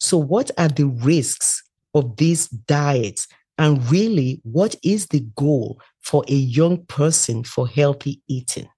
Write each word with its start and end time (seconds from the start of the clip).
So, 0.00 0.18
what 0.18 0.50
are 0.58 0.68
the 0.68 0.86
risks 0.86 1.62
of 1.94 2.16
these 2.16 2.48
diets? 2.48 3.28
And 3.58 3.88
really, 3.90 4.40
what 4.42 4.74
is 4.82 5.06
the 5.06 5.20
goal 5.36 5.80
for 6.00 6.24
a 6.28 6.34
young 6.34 6.84
person 6.86 7.44
for 7.44 7.68
healthy 7.68 8.20
eating? 8.28 8.68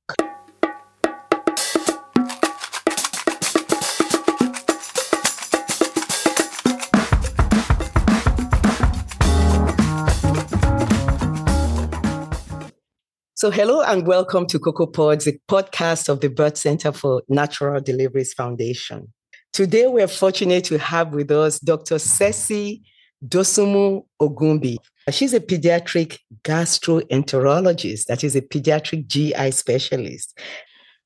So, 13.35 13.51
hello 13.51 13.83
and 13.83 14.06
welcome 14.06 14.46
to 14.48 14.58
Cocoa 14.58 14.87
Pods, 14.87 15.24
the 15.24 15.38
podcast 15.48 16.09
of 16.09 16.20
the 16.20 16.28
Birth 16.28 16.59
Center 16.59 16.92
for 16.92 17.23
Natural 17.28 17.80
Deliveries 17.80 18.34
Foundation. 18.34 19.12
Today, 19.57 19.87
we're 19.87 20.07
fortunate 20.07 20.65
to 20.65 20.77
have 20.77 21.15
with 21.15 21.30
us 21.30 21.59
Dr. 21.59 21.95
Sesi 21.95 22.83
Dosunmu 23.27 24.05
Ogunbi. 24.20 24.77
She's 25.10 25.33
a 25.33 25.41
pediatric 25.41 26.19
gastroenterologist, 26.42 28.05
that 28.05 28.23
is 28.23 28.37
a 28.37 28.42
pediatric 28.42 29.06
GI 29.06 29.52
specialist. 29.52 30.38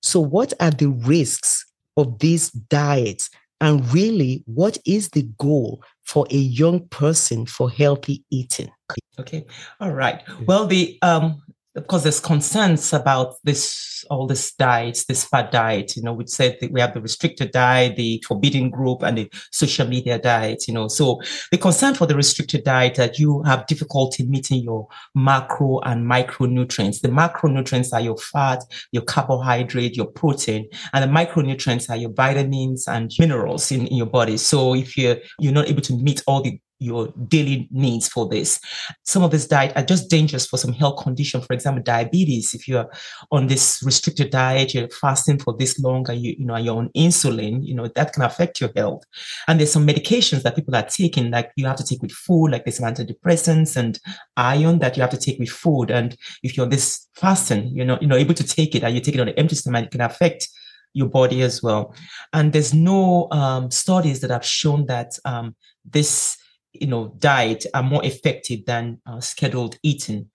So, 0.03 0.19
what 0.19 0.53
are 0.59 0.73
the 0.73 0.89
risks 0.89 1.65
of 1.97 2.19
these 2.19 2.51
diets? 2.51 3.31
And 3.61 3.89
really, 3.95 4.43
what 4.47 4.79
is 4.85 5.11
the 5.11 5.29
goal 5.39 5.85
for 6.03 6.27
a 6.31 6.37
young 6.37 6.89
person 6.89 7.47
for 7.47 7.71
healthy 7.71 8.25
eating? 8.33 8.73
Okay, 9.21 9.47
all 9.79 9.93
right. 9.93 10.25
Well, 10.47 10.67
the 10.67 10.99
um, 11.03 11.41
of 11.81 11.87
course, 11.87 12.03
there's 12.03 12.21
concerns 12.21 12.93
about 12.93 13.37
this, 13.43 14.05
all 14.11 14.27
this 14.27 14.53
diets, 14.53 15.07
this 15.07 15.25
fat 15.25 15.51
diet. 15.51 15.97
You 15.97 16.03
know, 16.03 16.13
we 16.13 16.27
said 16.27 16.59
that 16.61 16.71
we 16.71 16.81
have 16.81 16.93
the 16.93 17.01
restricted 17.01 17.53
diet, 17.53 17.97
the 17.97 18.23
forbidden 18.29 18.69
group, 18.71 19.03
and 19.03 19.17
the 19.17 19.33
social 19.51 19.87
media 19.87 20.19
diet. 20.19 20.69
You 20.69 20.75
know, 20.75 20.89
so 20.89 21.21
the 21.51 21.57
concern 21.59 21.95
for 21.95 22.07
the 22.07 22.15
restricted 22.15 22.65
diet 22.65 22.97
that 22.97 23.19
you 23.19 23.43
have 23.45 23.67
difficulty 23.67 24.27
meeting 24.27 24.63
your 24.63 24.89
macro 25.15 25.81
and 25.81 26.07
micronutrients. 26.09 27.01
The 27.01 27.09
macronutrients 27.09 27.95
are 27.95 28.01
your 28.01 28.19
fat, 28.19 28.63
your 28.93 29.03
carbohydrate, 29.03 29.97
your 29.97 30.07
protein, 30.07 30.69
and 30.93 31.03
the 31.03 31.09
micronutrients 31.09 31.89
are 31.89 31.97
your 31.97 32.13
vitamins 32.13 32.87
and 32.89 33.11
minerals 33.19 33.73
in, 33.73 33.87
in 33.87 33.97
your 33.97 34.07
body. 34.07 34.37
So 34.37 34.75
if 34.75 34.99
you're 34.99 35.17
you're 35.39 35.55
not 35.55 35.69
able 35.69 35.83
to 35.83 35.97
meet 35.97 36.23
all 36.27 36.43
the 36.43 36.61
your 36.81 37.09
daily 37.29 37.69
needs 37.71 38.09
for 38.09 38.27
this. 38.27 38.59
Some 39.05 39.23
of 39.23 39.31
this 39.31 39.47
diet 39.47 39.73
are 39.77 39.85
just 39.85 40.11
dangerous 40.11 40.47
for 40.47 40.57
some 40.57 40.73
health 40.73 41.03
condition. 41.03 41.41
For 41.43 41.53
example, 41.53 41.83
diabetes. 41.83 42.55
If 42.55 42.67
you're 42.67 42.91
on 43.31 43.47
this 43.47 43.83
restricted 43.85 44.31
diet, 44.31 44.75
you're 44.75 44.89
fasting 44.89 45.39
for 45.39 45.55
this 45.57 45.79
long, 45.79 46.09
and 46.11 46.21
you, 46.21 46.35
you 46.39 46.47
know, 46.47 46.57
you're 46.57 46.79
on 46.79 46.89
insulin, 46.97 47.65
you 47.65 47.75
know, 47.75 47.87
that 47.87 48.13
can 48.15 48.23
affect 48.23 48.61
your 48.61 48.71
health. 48.75 49.05
And 49.47 49.61
there's 49.61 49.73
some 49.73 49.87
medications 49.87 50.43
that 50.43 50.57
people 50.57 50.75
are 50.75 50.83
taking, 50.83 51.31
like 51.31 51.53
you 51.55 51.67
have 51.67 51.77
to 51.77 51.85
take 51.85 52.03
with 52.03 52.13
food, 52.13 52.49
like 52.49 52.65
there's 52.65 52.81
antidepressants 52.81 53.77
and 53.77 53.99
iron 54.37 54.79
that 54.79 54.97
you 54.97 55.03
have 55.03 55.11
to 55.11 55.19
take 55.19 55.39
with 55.39 55.51
food. 55.51 55.91
And 55.91 56.17
if 56.43 56.57
you're 56.57 56.67
this 56.67 57.09
fasting, 57.15 57.69
you're 57.69 57.87
not, 57.87 58.01
you 58.01 58.09
know, 58.09 58.17
able 58.17 58.35
to 58.35 58.47
take 58.47 58.75
it 58.75 58.83
and 58.83 58.95
you 58.95 59.01
take 59.01 59.15
it 59.15 59.21
on 59.21 59.29
an 59.29 59.35
empty 59.35 59.57
stomach, 59.57 59.85
it 59.85 59.91
can 59.91 60.01
affect 60.01 60.49
your 60.93 61.09
body 61.09 61.43
as 61.43 61.63
well. 61.63 61.95
And 62.33 62.53
there's 62.53 62.75
no 62.75 63.29
um, 63.31 63.71
studies 63.71 64.21
that 64.21 64.31
have 64.31 64.45
shown 64.45 64.87
that 64.87 65.13
um, 65.25 65.55
this 65.85 66.37
you 66.73 66.87
know 66.87 67.15
diet 67.19 67.67
are 67.75 67.83
more 67.83 68.05
effective 68.05 68.65
than 68.67 69.01
uh, 69.07 69.21
scheduled 69.21 69.77
eating. 69.83 70.30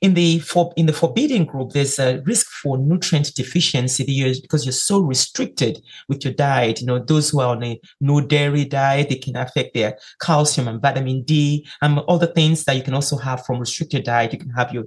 In 0.00 0.14
the 0.14 0.38
for, 0.40 0.72
in 0.76 0.86
the 0.86 0.92
forbidden 0.92 1.44
group, 1.44 1.72
there's 1.72 1.98
a 1.98 2.22
risk 2.24 2.46
for 2.62 2.78
nutrient 2.78 3.34
deficiency 3.34 4.04
because 4.40 4.64
you're 4.64 4.72
so 4.72 5.00
restricted 5.00 5.82
with 6.08 6.24
your 6.24 6.34
diet. 6.34 6.80
You 6.80 6.86
know, 6.86 6.98
those 6.98 7.30
who 7.30 7.40
are 7.40 7.56
on 7.56 7.64
a 7.64 7.80
no 8.00 8.20
dairy 8.20 8.64
diet, 8.64 9.08
they 9.08 9.16
can 9.16 9.36
affect 9.36 9.74
their 9.74 9.98
calcium 10.20 10.68
and 10.68 10.80
vitamin 10.80 11.22
D 11.22 11.66
and 11.82 12.00
other 12.08 12.26
things 12.26 12.64
that 12.64 12.76
you 12.76 12.82
can 12.82 12.94
also 12.94 13.16
have 13.16 13.44
from 13.44 13.58
restricted 13.58 14.04
diet. 14.04 14.32
You 14.32 14.38
can 14.38 14.50
have 14.50 14.72
your 14.72 14.84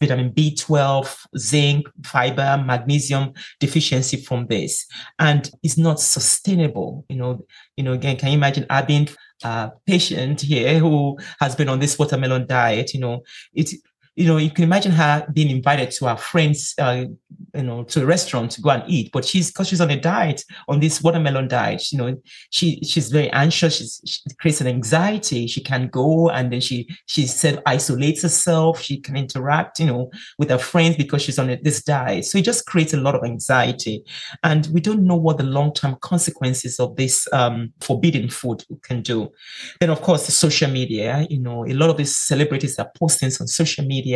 vitamin 0.00 0.32
B12, 0.32 1.26
zinc, 1.38 1.86
fiber, 2.04 2.62
magnesium 2.64 3.32
deficiency 3.60 4.18
from 4.18 4.46
this, 4.46 4.86
and 5.18 5.50
it's 5.62 5.78
not 5.78 6.00
sustainable. 6.00 7.04
You 7.08 7.16
know, 7.16 7.46
you 7.76 7.84
know, 7.84 7.92
again, 7.92 8.16
can 8.16 8.30
you 8.30 8.34
imagine 8.34 8.66
having 8.68 9.08
uh, 9.44 9.70
patient 9.86 10.40
here 10.40 10.78
who 10.78 11.18
has 11.40 11.54
been 11.54 11.68
on 11.68 11.78
this 11.78 11.98
watermelon 11.98 12.46
diet, 12.46 12.94
you 12.94 13.00
know, 13.00 13.22
it 13.54 13.70
you 14.18 14.26
know, 14.26 14.36
you 14.36 14.50
can 14.50 14.64
imagine 14.64 14.90
her 14.90 15.24
being 15.32 15.48
invited 15.48 15.92
to 15.92 16.06
her 16.06 16.16
friends, 16.16 16.74
uh, 16.78 17.04
you 17.54 17.62
know, 17.62 17.84
to 17.84 18.02
a 18.02 18.06
restaurant 18.06 18.50
to 18.50 18.60
go 18.60 18.70
and 18.70 18.82
eat, 18.88 19.10
but 19.12 19.24
she's 19.24 19.52
because 19.52 19.68
she's 19.68 19.80
on 19.80 19.90
a 19.90 20.00
diet, 20.00 20.44
on 20.66 20.80
this 20.80 21.00
watermelon 21.00 21.46
diet, 21.46 21.92
you 21.92 21.98
know, 21.98 22.16
she 22.50 22.80
she's 22.82 23.10
very 23.10 23.30
anxious. 23.30 23.76
She's, 23.76 24.00
she 24.04 24.34
creates 24.40 24.60
an 24.60 24.66
anxiety. 24.66 25.46
She 25.46 25.62
can't 25.62 25.92
go 25.92 26.30
and 26.30 26.52
then 26.52 26.60
she 26.60 26.88
she 27.06 27.28
said 27.28 27.62
isolates 27.64 28.22
herself. 28.22 28.80
She 28.80 28.98
can 28.98 29.16
interact, 29.16 29.78
you 29.78 29.86
know, 29.86 30.10
with 30.36 30.50
her 30.50 30.58
friends 30.58 30.96
because 30.96 31.22
she's 31.22 31.38
on 31.38 31.50
a, 31.50 31.56
this 31.62 31.84
diet. 31.84 32.24
So 32.24 32.38
it 32.38 32.44
just 32.44 32.66
creates 32.66 32.94
a 32.94 33.00
lot 33.00 33.14
of 33.14 33.22
anxiety, 33.22 34.02
and 34.42 34.66
we 34.72 34.80
don't 34.80 35.06
know 35.06 35.16
what 35.16 35.38
the 35.38 35.44
long 35.44 35.72
term 35.72 35.96
consequences 36.00 36.80
of 36.80 36.96
this 36.96 37.28
um, 37.32 37.72
forbidden 37.80 38.30
food 38.30 38.64
can 38.82 39.00
do. 39.00 39.28
Then 39.78 39.90
of 39.90 40.02
course 40.02 40.26
the 40.26 40.32
social 40.32 40.70
media, 40.70 41.24
you 41.30 41.38
know, 41.38 41.64
a 41.64 41.74
lot 41.74 41.88
of 41.88 41.96
these 41.96 42.16
celebrities 42.16 42.80
are 42.80 42.90
posting 42.98 43.28
on 43.40 43.46
social 43.46 43.84
media 43.84 44.07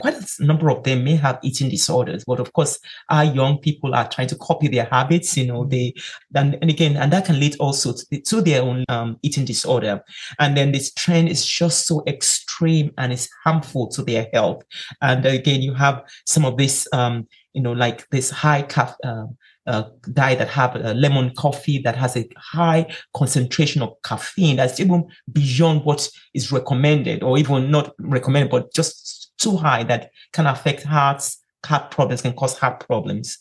Quite 0.00 0.14
a 0.14 0.44
number 0.44 0.70
of 0.70 0.82
them 0.82 1.04
may 1.04 1.16
have 1.16 1.38
eating 1.42 1.68
disorders, 1.68 2.24
but 2.24 2.40
of 2.40 2.52
course, 2.52 2.78
our 3.08 3.24
young 3.24 3.58
people 3.58 3.94
are 3.94 4.08
trying 4.08 4.28
to 4.28 4.36
copy 4.36 4.68
their 4.68 4.84
habits. 4.86 5.36
You 5.36 5.46
know, 5.46 5.64
they 5.64 5.94
and, 6.34 6.58
and 6.60 6.70
again, 6.70 6.96
and 6.96 7.12
that 7.12 7.26
can 7.26 7.40
lead 7.40 7.56
also 7.58 7.92
to, 7.92 8.20
to 8.20 8.40
their 8.40 8.62
own 8.62 8.84
um, 8.88 9.18
eating 9.22 9.44
disorder. 9.44 10.02
And 10.38 10.56
then 10.56 10.72
this 10.72 10.92
trend 10.92 11.28
is 11.28 11.44
just 11.44 11.86
so 11.86 12.02
extreme 12.06 12.92
and 12.98 13.12
it's 13.12 13.28
harmful 13.44 13.88
to 13.88 14.02
their 14.02 14.28
health. 14.32 14.62
And 15.00 15.24
again, 15.24 15.62
you 15.62 15.74
have 15.74 16.02
some 16.26 16.44
of 16.44 16.56
this, 16.56 16.86
um, 16.92 17.26
you 17.52 17.62
know, 17.62 17.72
like 17.72 18.08
this 18.10 18.30
high 18.30 18.62
caffeine. 18.62 18.96
Uh, 19.04 19.26
uh, 19.68 19.84
diet 20.14 20.38
that 20.38 20.48
have 20.48 20.74
a 20.76 20.94
lemon 20.94 21.30
coffee 21.34 21.78
that 21.78 21.94
has 21.94 22.16
a 22.16 22.26
high 22.38 22.86
concentration 23.14 23.82
of 23.82 23.94
caffeine 24.02 24.56
that's 24.56 24.80
even 24.80 25.06
beyond 25.30 25.84
what 25.84 26.08
is 26.32 26.50
recommended 26.50 27.22
or 27.22 27.36
even 27.36 27.70
not 27.70 27.94
recommended, 27.98 28.50
but 28.50 28.72
just 28.72 29.17
too 29.38 29.56
high 29.56 29.84
that 29.84 30.10
can 30.32 30.46
affect 30.46 30.82
hearts, 30.82 31.42
heart 31.64 31.90
problems, 31.90 32.22
can 32.22 32.34
cause 32.34 32.58
heart 32.58 32.80
problems. 32.86 33.38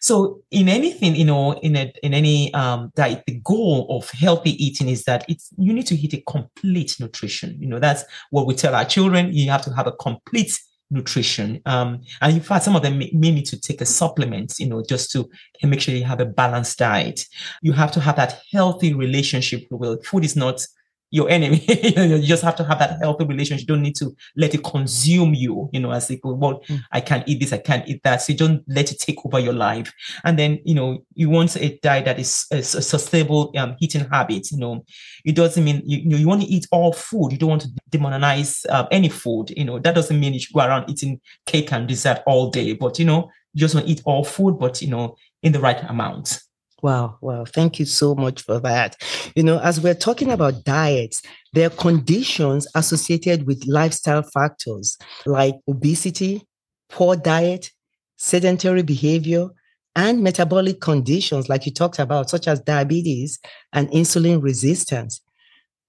So 0.00 0.42
in 0.50 0.68
anything, 0.68 1.16
you 1.16 1.24
know, 1.24 1.52
in 1.58 1.76
a, 1.76 1.92
in 2.02 2.14
any 2.14 2.54
um, 2.54 2.92
diet, 2.94 3.24
the 3.26 3.40
goal 3.40 3.86
of 3.90 4.08
healthy 4.10 4.52
eating 4.64 4.88
is 4.88 5.04
that 5.04 5.24
it's 5.28 5.50
you 5.58 5.72
need 5.72 5.86
to 5.88 5.96
eat 5.96 6.14
a 6.14 6.22
complete 6.22 6.96
nutrition. 7.00 7.56
You 7.60 7.68
know, 7.68 7.78
that's 7.78 8.04
what 8.30 8.46
we 8.46 8.54
tell 8.54 8.74
our 8.74 8.84
children. 8.84 9.32
You 9.32 9.50
have 9.50 9.62
to 9.62 9.74
have 9.74 9.86
a 9.86 9.92
complete 9.92 10.58
nutrition. 10.90 11.60
Um, 11.66 12.00
and 12.20 12.36
in 12.36 12.42
fact, 12.42 12.64
some 12.64 12.76
of 12.76 12.82
them 12.82 12.98
may, 12.98 13.10
may, 13.12 13.30
need 13.30 13.46
to 13.46 13.60
take 13.60 13.80
a 13.80 13.86
supplement, 13.86 14.54
you 14.58 14.68
know, 14.68 14.82
just 14.88 15.10
to 15.12 15.28
make 15.62 15.80
sure 15.80 15.94
you 15.94 16.04
have 16.04 16.20
a 16.20 16.26
balanced 16.26 16.78
diet. 16.78 17.24
You 17.60 17.72
have 17.72 17.92
to 17.92 18.00
have 18.00 18.16
that 18.16 18.40
healthy 18.52 18.94
relationship 18.94 19.66
with 19.70 20.04
food 20.06 20.24
is 20.24 20.36
not 20.36 20.64
your 21.10 21.28
enemy. 21.30 21.64
you 21.68 22.22
just 22.22 22.42
have 22.42 22.56
to 22.56 22.64
have 22.64 22.78
that 22.78 22.98
healthy 23.00 23.24
relationship. 23.24 23.68
You 23.68 23.74
don't 23.74 23.82
need 23.82 23.96
to 23.96 24.14
let 24.36 24.54
it 24.54 24.62
consume 24.62 25.34
you, 25.34 25.70
you 25.72 25.80
know, 25.80 25.90
as 25.90 26.06
people, 26.06 26.34
well, 26.34 26.60
mm. 26.68 26.80
I 26.92 27.00
can't 27.00 27.26
eat 27.26 27.40
this, 27.40 27.52
I 27.52 27.58
can't 27.58 27.88
eat 27.88 28.02
that. 28.02 28.22
So 28.22 28.34
don't 28.34 28.62
let 28.68 28.92
it 28.92 28.98
take 28.98 29.24
over 29.24 29.38
your 29.38 29.52
life. 29.52 29.92
And 30.24 30.38
then, 30.38 30.60
you 30.64 30.74
know, 30.74 31.04
you 31.14 31.30
want 31.30 31.56
a 31.56 31.78
diet 31.82 32.04
that 32.04 32.18
is 32.18 32.46
a, 32.50 32.62
sustainable 32.62 33.52
um, 33.56 33.76
eating 33.80 34.08
habit. 34.10 34.50
You 34.50 34.58
know, 34.58 34.84
it 35.24 35.34
doesn't 35.34 35.64
mean 35.64 35.82
you, 35.84 35.98
you, 35.98 36.08
know, 36.08 36.16
you 36.16 36.28
want 36.28 36.42
to 36.42 36.48
eat 36.48 36.66
all 36.70 36.92
food. 36.92 37.32
You 37.32 37.38
don't 37.38 37.50
want 37.50 37.62
to 37.62 37.70
demonize 37.90 38.68
um, 38.70 38.86
any 38.90 39.08
food. 39.08 39.50
You 39.56 39.64
know, 39.64 39.78
that 39.78 39.94
doesn't 39.94 40.18
mean 40.18 40.34
you 40.34 40.40
should 40.40 40.54
go 40.54 40.60
around 40.60 40.90
eating 40.90 41.20
cake 41.46 41.72
and 41.72 41.88
dessert 41.88 42.22
all 42.26 42.50
day, 42.50 42.74
but, 42.74 42.98
you 42.98 43.04
know, 43.04 43.30
you 43.54 43.60
just 43.60 43.74
want 43.74 43.86
to 43.86 43.92
eat 43.92 44.02
all 44.04 44.24
food, 44.24 44.58
but, 44.58 44.82
you 44.82 44.88
know, 44.88 45.16
in 45.42 45.52
the 45.52 45.60
right 45.60 45.82
amount. 45.88 46.40
Wow, 46.82 47.18
wow. 47.20 47.44
Thank 47.44 47.80
you 47.80 47.86
so 47.86 48.14
much 48.14 48.42
for 48.42 48.60
that. 48.60 48.96
You 49.34 49.42
know, 49.42 49.58
as 49.58 49.80
we're 49.80 49.94
talking 49.94 50.30
about 50.30 50.64
diets, 50.64 51.22
there 51.52 51.66
are 51.66 51.70
conditions 51.70 52.68
associated 52.74 53.46
with 53.46 53.66
lifestyle 53.66 54.22
factors 54.22 54.96
like 55.26 55.56
obesity, 55.68 56.46
poor 56.88 57.16
diet, 57.16 57.70
sedentary 58.16 58.82
behavior, 58.82 59.48
and 59.96 60.22
metabolic 60.22 60.80
conditions, 60.80 61.48
like 61.48 61.66
you 61.66 61.72
talked 61.72 61.98
about, 61.98 62.30
such 62.30 62.46
as 62.46 62.60
diabetes 62.60 63.40
and 63.72 63.88
insulin 63.90 64.40
resistance. 64.40 65.20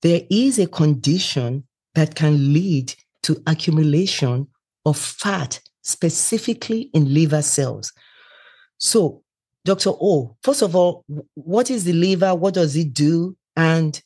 There 0.02 0.22
is 0.32 0.58
a 0.58 0.66
condition 0.66 1.68
that 1.94 2.16
can 2.16 2.52
lead 2.52 2.96
to 3.24 3.40
accumulation 3.46 4.48
of 4.86 4.98
fat, 4.98 5.60
specifically 5.84 6.90
in 6.94 7.14
liver 7.14 7.44
cells. 7.44 7.92
So, 8.80 9.22
Dr. 9.70 9.92
O, 10.02 10.36
first 10.42 10.64
of 10.64 10.76
all, 10.76 11.06
what 11.36 11.70
is 11.70 11.84
the 11.84 11.94
liver? 11.94 12.34
What 12.34 12.56
does 12.56 12.76
it 12.76 12.92
do? 12.92 13.38
And 13.56 14.02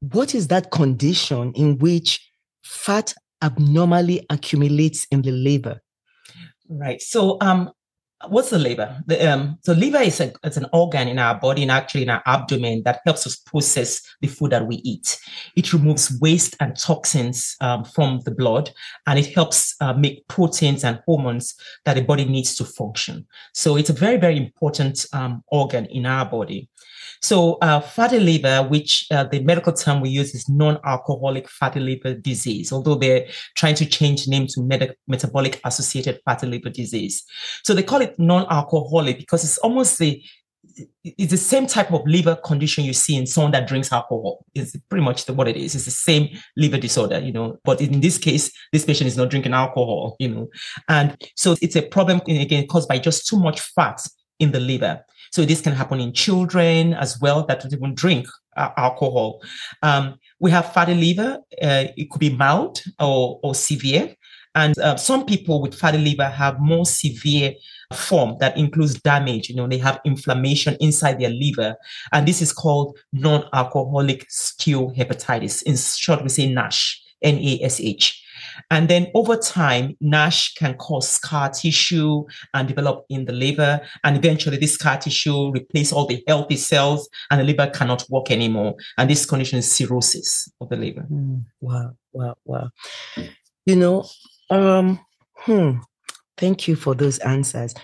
what 0.00 0.34
is 0.34 0.48
that 0.48 0.72
condition 0.72 1.52
in 1.54 1.78
which 1.78 2.28
fat 2.64 3.14
abnormally 3.40 4.26
accumulates 4.30 5.06
in 5.12 5.22
the 5.22 5.30
liver? 5.30 5.80
Right. 6.68 7.00
So, 7.00 7.38
um, 7.40 7.70
what's 8.28 8.50
the 8.50 8.58
liver? 8.58 9.02
The, 9.06 9.30
um, 9.30 9.58
so 9.62 9.72
liver 9.72 9.98
is, 9.98 10.20
a, 10.20 10.32
it's 10.42 10.56
an 10.56 10.66
organ 10.72 11.08
in 11.08 11.18
our 11.18 11.38
body 11.38 11.62
and 11.62 11.70
actually 11.70 12.02
in 12.02 12.10
our 12.10 12.22
abdomen 12.26 12.82
that 12.84 13.00
helps 13.04 13.26
us 13.26 13.36
process 13.36 14.02
the 14.20 14.28
food 14.28 14.52
that 14.52 14.66
we 14.66 14.76
eat. 14.76 15.18
It 15.54 15.72
removes 15.72 16.18
waste 16.20 16.56
and 16.60 16.76
toxins 16.76 17.56
um, 17.60 17.84
from 17.84 18.20
the 18.24 18.30
blood 18.30 18.70
and 19.06 19.18
it 19.18 19.34
helps 19.34 19.74
uh, 19.80 19.92
make 19.92 20.26
proteins 20.28 20.84
and 20.84 21.00
hormones 21.06 21.54
that 21.84 21.94
the 21.94 22.02
body 22.02 22.24
needs 22.24 22.54
to 22.56 22.64
function. 22.64 23.26
So 23.52 23.76
it's 23.76 23.90
a 23.90 23.94
very, 23.94 24.16
very 24.16 24.36
important 24.36 25.04
um, 25.12 25.42
organ 25.48 25.86
in 25.86 26.06
our 26.06 26.24
body. 26.24 26.68
So 27.22 27.54
uh, 27.54 27.80
fatty 27.80 28.20
liver, 28.20 28.62
which 28.68 29.06
uh, 29.10 29.24
the 29.24 29.40
medical 29.40 29.72
term 29.72 30.00
we 30.00 30.10
use 30.10 30.34
is 30.34 30.48
non-alcoholic 30.48 31.48
fatty 31.48 31.80
liver 31.80 32.14
disease, 32.14 32.72
although 32.72 32.94
they're 32.94 33.26
trying 33.56 33.74
to 33.76 33.86
change 33.86 34.24
the 34.24 34.30
name 34.30 34.46
to 34.48 34.62
med- 34.62 34.94
metabolic 35.08 35.60
associated 35.64 36.20
fatty 36.24 36.46
liver 36.46 36.70
disease. 36.70 37.24
So 37.64 37.74
they 37.74 37.82
call 37.82 38.00
it 38.00 38.05
non-alcoholic 38.18 39.18
because 39.18 39.44
it's 39.44 39.58
almost 39.58 39.98
the 39.98 40.22
it's 41.04 41.30
the 41.30 41.38
same 41.38 41.66
type 41.66 41.92
of 41.92 42.02
liver 42.06 42.36
condition 42.36 42.84
you 42.84 42.92
see 42.92 43.16
in 43.16 43.26
someone 43.26 43.52
that 43.52 43.68
drinks 43.68 43.92
alcohol. 43.92 44.44
It's 44.54 44.76
pretty 44.90 45.04
much 45.04 45.24
the, 45.24 45.32
what 45.32 45.48
it 45.48 45.56
is. 45.56 45.74
It's 45.74 45.84
the 45.84 45.90
same 45.90 46.28
liver 46.56 46.76
disorder, 46.76 47.18
you 47.20 47.32
know. 47.32 47.58
But 47.64 47.80
in 47.80 48.00
this 48.00 48.18
case, 48.18 48.50
this 48.72 48.84
patient 48.84 49.08
is 49.08 49.16
not 49.16 49.30
drinking 49.30 49.54
alcohol, 49.54 50.16
you 50.18 50.28
know. 50.28 50.48
And 50.88 51.16
so 51.36 51.56
it's 51.62 51.76
a 51.76 51.82
problem 51.82 52.20
again 52.26 52.66
caused 52.66 52.88
by 52.88 52.98
just 52.98 53.26
too 53.26 53.38
much 53.38 53.60
fat 53.60 54.00
in 54.38 54.52
the 54.52 54.60
liver. 54.60 55.02
So 55.32 55.44
this 55.44 55.60
can 55.60 55.72
happen 55.72 56.00
in 56.00 56.12
children 56.12 56.94
as 56.94 57.18
well 57.20 57.44
that 57.46 57.60
don't 57.60 57.72
even 57.72 57.94
drink 57.94 58.26
uh, 58.56 58.70
alcohol. 58.76 59.42
Um, 59.82 60.18
we 60.40 60.50
have 60.50 60.72
fatty 60.72 60.94
liver. 60.94 61.38
Uh, 61.62 61.86
it 61.96 62.10
could 62.10 62.20
be 62.20 62.30
mild 62.30 62.80
or, 63.00 63.40
or 63.42 63.54
severe. 63.54 64.14
And 64.56 64.76
uh, 64.78 64.96
some 64.96 65.26
people 65.26 65.60
with 65.60 65.74
fatty 65.74 65.98
liver 65.98 66.28
have 66.28 66.58
more 66.58 66.86
severe 66.86 67.54
form 67.92 68.36
that 68.40 68.56
includes 68.56 68.94
damage. 68.94 69.50
You 69.50 69.56
know, 69.56 69.68
they 69.68 69.78
have 69.78 70.00
inflammation 70.04 70.76
inside 70.80 71.20
their 71.20 71.30
liver. 71.30 71.76
And 72.12 72.26
this 72.26 72.40
is 72.40 72.52
called 72.52 72.98
non-alcoholic 73.12 74.26
steatohepatitis. 74.28 75.62
In 75.62 75.76
short, 75.76 76.22
we 76.22 76.30
say 76.30 76.52
NASH, 76.52 77.02
N-A-S-H. 77.22 78.22
And 78.70 78.88
then 78.88 79.08
over 79.14 79.36
time, 79.36 79.94
NASH 80.00 80.54
can 80.54 80.74
cause 80.74 81.08
scar 81.08 81.50
tissue 81.50 82.24
and 82.54 82.66
develop 82.66 83.04
in 83.10 83.26
the 83.26 83.32
liver. 83.34 83.80
And 84.04 84.16
eventually, 84.16 84.56
this 84.56 84.74
scar 84.74 84.96
tissue 84.96 85.50
replace 85.52 85.92
all 85.92 86.06
the 86.06 86.24
healthy 86.26 86.56
cells 86.56 87.08
and 87.30 87.40
the 87.40 87.44
liver 87.44 87.70
cannot 87.74 88.06
work 88.08 88.30
anymore. 88.30 88.74
And 88.96 89.10
this 89.10 89.26
condition 89.26 89.58
is 89.58 89.70
cirrhosis 89.70 90.50
of 90.62 90.70
the 90.70 90.76
liver. 90.76 91.06
Mm, 91.10 91.44
wow, 91.60 91.94
wow, 92.12 92.36
wow. 92.44 92.70
You 93.66 93.76
know, 93.76 94.06
um, 94.50 95.00
hmm, 95.34 95.78
thank 96.36 96.68
you 96.68 96.76
for 96.76 96.94
those 96.94 97.18
answers. 97.18 97.74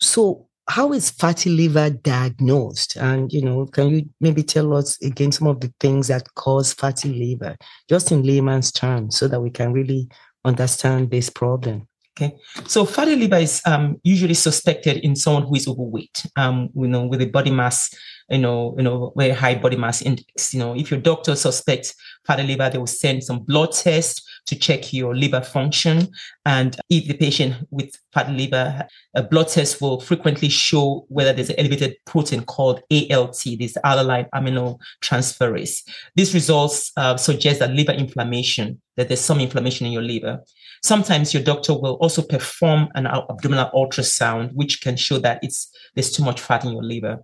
So, 0.00 0.46
how 0.68 0.92
is 0.92 1.10
fatty 1.10 1.50
liver 1.50 1.90
diagnosed? 1.90 2.96
And, 2.96 3.32
you 3.32 3.42
know, 3.42 3.66
can 3.66 3.88
you 3.88 4.08
maybe 4.20 4.42
tell 4.44 4.72
us 4.74 5.00
again 5.02 5.32
some 5.32 5.48
of 5.48 5.60
the 5.60 5.72
things 5.80 6.06
that 6.08 6.32
cause 6.34 6.72
fatty 6.72 7.12
liver, 7.12 7.56
just 7.88 8.12
in 8.12 8.22
layman's 8.22 8.70
terms, 8.70 9.18
so 9.18 9.26
that 9.28 9.40
we 9.40 9.50
can 9.50 9.72
really 9.72 10.08
understand 10.44 11.10
this 11.10 11.28
problem? 11.28 11.88
Okay, 12.16 12.36
so 12.66 12.84
fatty 12.84 13.16
liver 13.16 13.36
is 13.36 13.62
um, 13.66 13.96
usually 14.02 14.34
suspected 14.34 14.98
in 14.98 15.16
someone 15.16 15.44
who 15.44 15.54
is 15.54 15.66
overweight, 15.66 16.26
um, 16.36 16.68
you 16.74 16.86
know, 16.86 17.06
with 17.06 17.22
a 17.22 17.26
body 17.26 17.50
mass, 17.50 17.92
you 18.30 18.38
know, 18.38 18.74
you 18.76 18.84
know, 18.84 19.12
very 19.16 19.30
high 19.30 19.56
body 19.56 19.76
mass 19.76 20.02
index. 20.02 20.54
You 20.54 20.60
know, 20.60 20.76
if 20.76 20.90
your 20.90 21.00
doctor 21.00 21.34
suspects 21.34 21.94
fatty 22.26 22.44
liver, 22.44 22.70
they 22.70 22.78
will 22.78 22.86
send 22.86 23.24
some 23.24 23.40
blood 23.40 23.72
tests 23.72 24.22
to 24.46 24.56
check 24.56 24.92
your 24.92 25.16
liver 25.16 25.40
function. 25.40 26.08
And 26.46 26.78
if 26.88 27.08
the 27.08 27.14
patient 27.14 27.66
with 27.70 27.96
fatty 28.12 28.32
liver, 28.32 28.86
a 29.14 29.22
blood 29.22 29.48
test 29.48 29.80
will 29.80 30.00
frequently 30.00 30.48
show 30.48 31.06
whether 31.08 31.32
there's 31.32 31.50
an 31.50 31.58
elevated 31.58 31.96
protein 32.06 32.44
called 32.44 32.82
ALT, 32.90 33.42
this 33.58 33.76
alanine 33.84 34.28
aminotransferase. 34.34 35.82
These 36.14 36.34
results 36.34 36.92
uh, 36.96 37.16
suggest 37.16 37.58
that 37.60 37.72
liver 37.72 37.92
inflammation, 37.92 38.80
that 38.96 39.08
there's 39.08 39.20
some 39.20 39.40
inflammation 39.40 39.86
in 39.86 39.92
your 39.92 40.02
liver. 40.02 40.40
Sometimes 40.82 41.34
your 41.34 41.42
doctor 41.42 41.74
will 41.74 41.94
also 41.94 42.22
perform 42.22 42.88
an 42.94 43.06
abdominal 43.06 43.70
ultrasound, 43.74 44.52
which 44.54 44.80
can 44.80 44.96
show 44.96 45.18
that 45.18 45.40
it's 45.42 45.70
there's 45.94 46.12
too 46.12 46.24
much 46.24 46.40
fat 46.40 46.64
in 46.64 46.72
your 46.72 46.82
liver. 46.82 47.18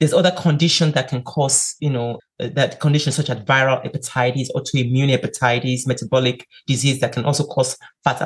There's 0.00 0.12
other 0.12 0.30
conditions 0.30 0.94
that 0.94 1.08
can 1.08 1.22
cause, 1.22 1.74
you 1.80 1.90
know, 1.90 2.18
uh, 2.40 2.48
that 2.54 2.80
conditions 2.80 3.16
such 3.16 3.30
as 3.30 3.38
viral 3.38 3.84
hepatitis, 3.84 4.48
autoimmune 4.54 5.16
hepatitis, 5.16 5.86
metabolic 5.86 6.46
disease 6.66 7.00
that 7.00 7.12
can 7.12 7.24
also 7.24 7.44
cause 7.44 7.76
fat 8.04 8.22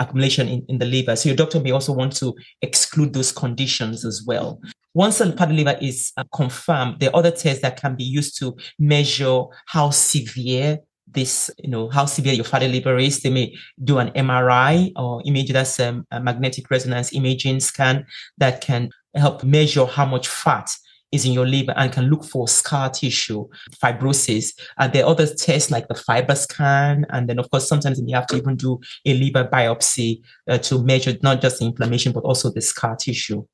accumulation 0.00 0.48
in, 0.48 0.64
in 0.68 0.78
the 0.78 0.86
liver. 0.86 1.16
So 1.16 1.28
your 1.28 1.36
doctor 1.36 1.60
may 1.60 1.70
also 1.70 1.92
want 1.92 2.14
to 2.16 2.34
exclude 2.60 3.12
those 3.12 3.32
conditions 3.32 4.04
as 4.04 4.24
well. 4.26 4.60
Once 4.94 5.20
a 5.20 5.32
fatty 5.32 5.54
liver 5.54 5.78
is 5.80 6.12
uh, 6.16 6.24
confirmed, 6.34 7.00
there 7.00 7.10
are 7.10 7.16
other 7.16 7.30
tests 7.30 7.62
that 7.62 7.80
can 7.80 7.96
be 7.96 8.04
used 8.04 8.38
to 8.38 8.54
measure 8.78 9.44
how 9.66 9.90
severe 9.90 10.78
this, 11.14 11.50
you 11.58 11.70
know, 11.70 11.88
how 11.88 12.04
severe 12.04 12.34
your 12.34 12.44
fatty 12.44 12.68
liver 12.68 12.98
is. 12.98 13.20
They 13.20 13.30
may 13.30 13.54
do 13.82 13.98
an 13.98 14.10
MRI 14.10 14.92
or 14.96 15.22
image 15.24 15.52
that's 15.52 15.78
um, 15.80 16.06
a 16.10 16.20
magnetic 16.20 16.70
resonance 16.70 17.12
imaging 17.12 17.60
scan 17.60 18.06
that 18.38 18.60
can 18.60 18.90
help 19.14 19.44
measure 19.44 19.86
how 19.86 20.06
much 20.06 20.28
fat 20.28 20.70
is 21.12 21.26
in 21.26 21.32
your 21.32 21.46
liver 21.46 21.74
and 21.76 21.92
can 21.92 22.06
look 22.06 22.24
for 22.24 22.48
scar 22.48 22.90
tissue, 22.90 23.46
fibrosis. 23.82 24.52
And 24.78 24.92
there 24.92 25.04
are 25.04 25.10
other 25.10 25.26
tests 25.26 25.70
like 25.70 25.88
the 25.88 25.94
FibroScan. 25.94 27.04
And 27.10 27.28
then, 27.28 27.38
of 27.38 27.50
course, 27.50 27.68
sometimes 27.68 28.00
you 28.04 28.14
have 28.14 28.26
to 28.28 28.36
even 28.36 28.56
do 28.56 28.80
a 29.04 29.14
liver 29.14 29.44
biopsy 29.44 30.22
uh, 30.48 30.58
to 30.58 30.82
measure 30.82 31.16
not 31.22 31.42
just 31.42 31.58
the 31.58 31.66
inflammation, 31.66 32.12
but 32.12 32.24
also 32.24 32.50
the 32.50 32.62
scar 32.62 32.96
tissue 32.96 33.44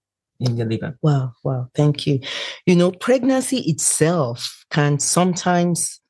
in 0.40 0.56
the 0.56 0.64
liver. 0.64 0.96
Wow, 1.02 1.32
wow. 1.42 1.68
Thank 1.74 2.06
you. 2.06 2.20
You 2.64 2.76
know, 2.76 2.92
pregnancy 2.92 3.58
itself 3.70 4.64
can 4.70 5.00
sometimes 5.00 6.00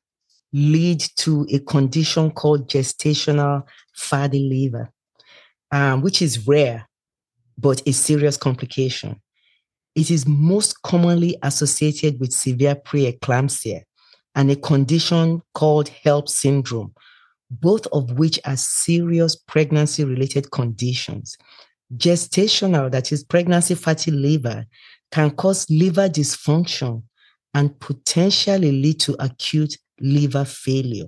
lead 0.53 1.03
to 1.17 1.47
a 1.51 1.59
condition 1.59 2.31
called 2.31 2.69
gestational 2.69 3.63
fatty 3.95 4.47
liver, 4.49 4.91
um, 5.71 6.01
which 6.01 6.21
is 6.21 6.47
rare, 6.47 6.87
but 7.57 7.81
a 7.87 7.91
serious 7.91 8.37
complication. 8.37 9.19
It 9.99 10.11
is 10.11 10.25
most 10.25 10.81
commonly 10.81 11.37
associated 11.43 12.21
with 12.21 12.31
severe 12.31 12.75
preeclampsia 12.75 13.83
and 14.33 14.49
a 14.49 14.55
condition 14.55 15.41
called 15.53 15.89
HELLP 15.89 16.29
syndrome, 16.29 16.93
both 17.51 17.85
of 17.87 18.11
which 18.11 18.39
are 18.45 18.55
serious 18.55 19.35
pregnancy 19.35 20.05
related 20.05 20.51
conditions. 20.51 21.37
Gestational, 21.97 22.89
that 22.89 23.11
is 23.11 23.25
pregnancy 23.25 23.75
fatty 23.75 24.11
liver, 24.11 24.65
can 25.11 25.31
cause 25.31 25.69
liver 25.69 26.07
dysfunction 26.07 27.03
and 27.53 27.77
potentially 27.81 28.71
lead 28.71 29.01
to 29.01 29.17
acute 29.19 29.75
liver 29.99 30.45
failure, 30.45 31.07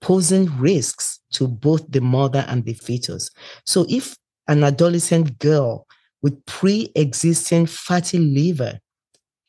posing 0.00 0.46
risks 0.58 1.20
to 1.34 1.46
both 1.46 1.88
the 1.88 2.00
mother 2.00 2.44
and 2.48 2.64
the 2.64 2.74
fetus. 2.74 3.30
So, 3.64 3.86
if 3.88 4.16
an 4.48 4.64
adolescent 4.64 5.38
girl 5.38 5.86
with 6.24 6.42
pre-existing 6.46 7.66
fatty 7.66 8.18
liver, 8.18 8.80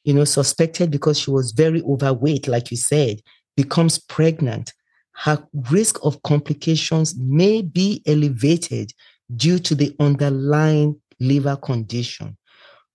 you 0.03 0.13
know, 0.13 0.25
suspected 0.25 0.91
because 0.91 1.17
she 1.17 1.31
was 1.31 1.53
very 1.53 1.81
overweight, 1.83 2.49
like 2.49 2.69
you 2.69 2.75
said, 2.75 3.21
becomes 3.55 3.97
pregnant, 3.97 4.73
her 5.13 5.41
risk 5.71 5.97
of 6.03 6.21
complications 6.23 7.15
may 7.17 7.61
be 7.61 8.03
elevated 8.05 8.91
due 9.37 9.57
to 9.57 9.73
the 9.73 9.95
underlying 10.01 10.99
liver 11.21 11.55
condition. 11.55 12.35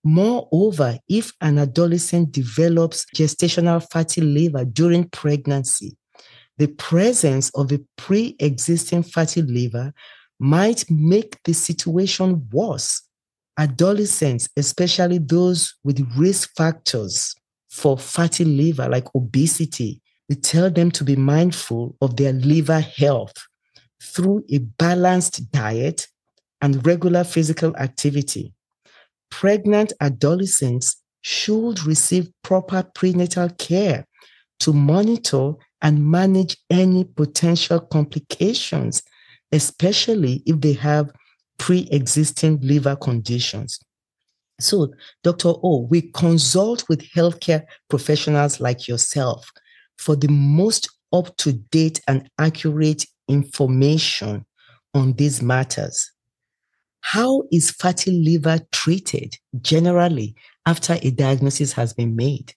Moreover, 0.03 0.99
if 1.09 1.33
an 1.41 1.57
adolescent 1.57 2.31
develops 2.31 3.07
gestational 3.15 3.83
fatty 3.91 4.21
liver 4.21 4.63
during 4.63 5.09
pregnancy, 5.09 5.97
the 6.59 6.67
presence 6.67 7.49
of 7.55 7.71
a 7.71 7.79
pre 7.97 8.35
existing 8.39 9.01
fatty 9.01 9.41
liver 9.41 9.91
might 10.39 10.85
make 10.91 11.41
the 11.45 11.53
situation 11.53 12.47
worse 12.51 13.01
adolescents, 13.61 14.49
especially 14.57 15.19
those 15.19 15.75
with 15.83 15.99
risk 16.17 16.49
factors 16.57 17.35
for 17.69 17.95
fatty 17.95 18.43
liver 18.43 18.89
like 18.89 19.13
obesity, 19.15 20.01
we 20.27 20.35
tell 20.35 20.71
them 20.71 20.89
to 20.89 21.03
be 21.03 21.15
mindful 21.15 21.95
of 22.01 22.15
their 22.15 22.33
liver 22.33 22.79
health 22.79 23.33
through 24.01 24.43
a 24.51 24.57
balanced 24.57 25.51
diet 25.51 26.07
and 26.63 26.85
regular 26.87 27.23
physical 27.23 27.75
activity. 27.77 28.51
Pregnant 29.29 29.93
adolescents 30.01 30.99
should 31.21 31.83
receive 31.85 32.31
proper 32.41 32.83
prenatal 32.95 33.49
care 33.59 34.05
to 34.59 34.73
monitor 34.73 35.53
and 35.83 36.03
manage 36.03 36.57
any 36.71 37.03
potential 37.03 37.79
complications, 37.79 39.03
especially 39.51 40.41
if 40.47 40.59
they 40.61 40.73
have 40.73 41.11
pre 41.61 41.87
existing 41.91 42.59
liver 42.61 42.95
conditions. 42.95 43.79
So, 44.59 44.91
Dr. 45.23 45.53
O, 45.63 45.87
we 45.89 46.01
consult 46.01 46.83
with 46.89 47.07
healthcare 47.11 47.63
professionals 47.87 48.59
like 48.59 48.87
yourself 48.87 49.49
for 49.99 50.15
the 50.15 50.27
most 50.27 50.89
up 51.13 51.37
to 51.37 51.53
date 51.53 52.01
and 52.07 52.27
accurate 52.39 53.05
information 53.27 54.43
on 54.95 55.13
these 55.13 55.43
matters. 55.43 56.11
How 57.01 57.43
is 57.51 57.69
fatty 57.69 58.11
liver 58.11 58.59
treated 58.71 59.35
generally 59.61 60.35
after 60.65 60.97
a 61.01 61.11
diagnosis 61.11 61.73
has 61.73 61.93
been 61.93 62.15
made? 62.15 62.55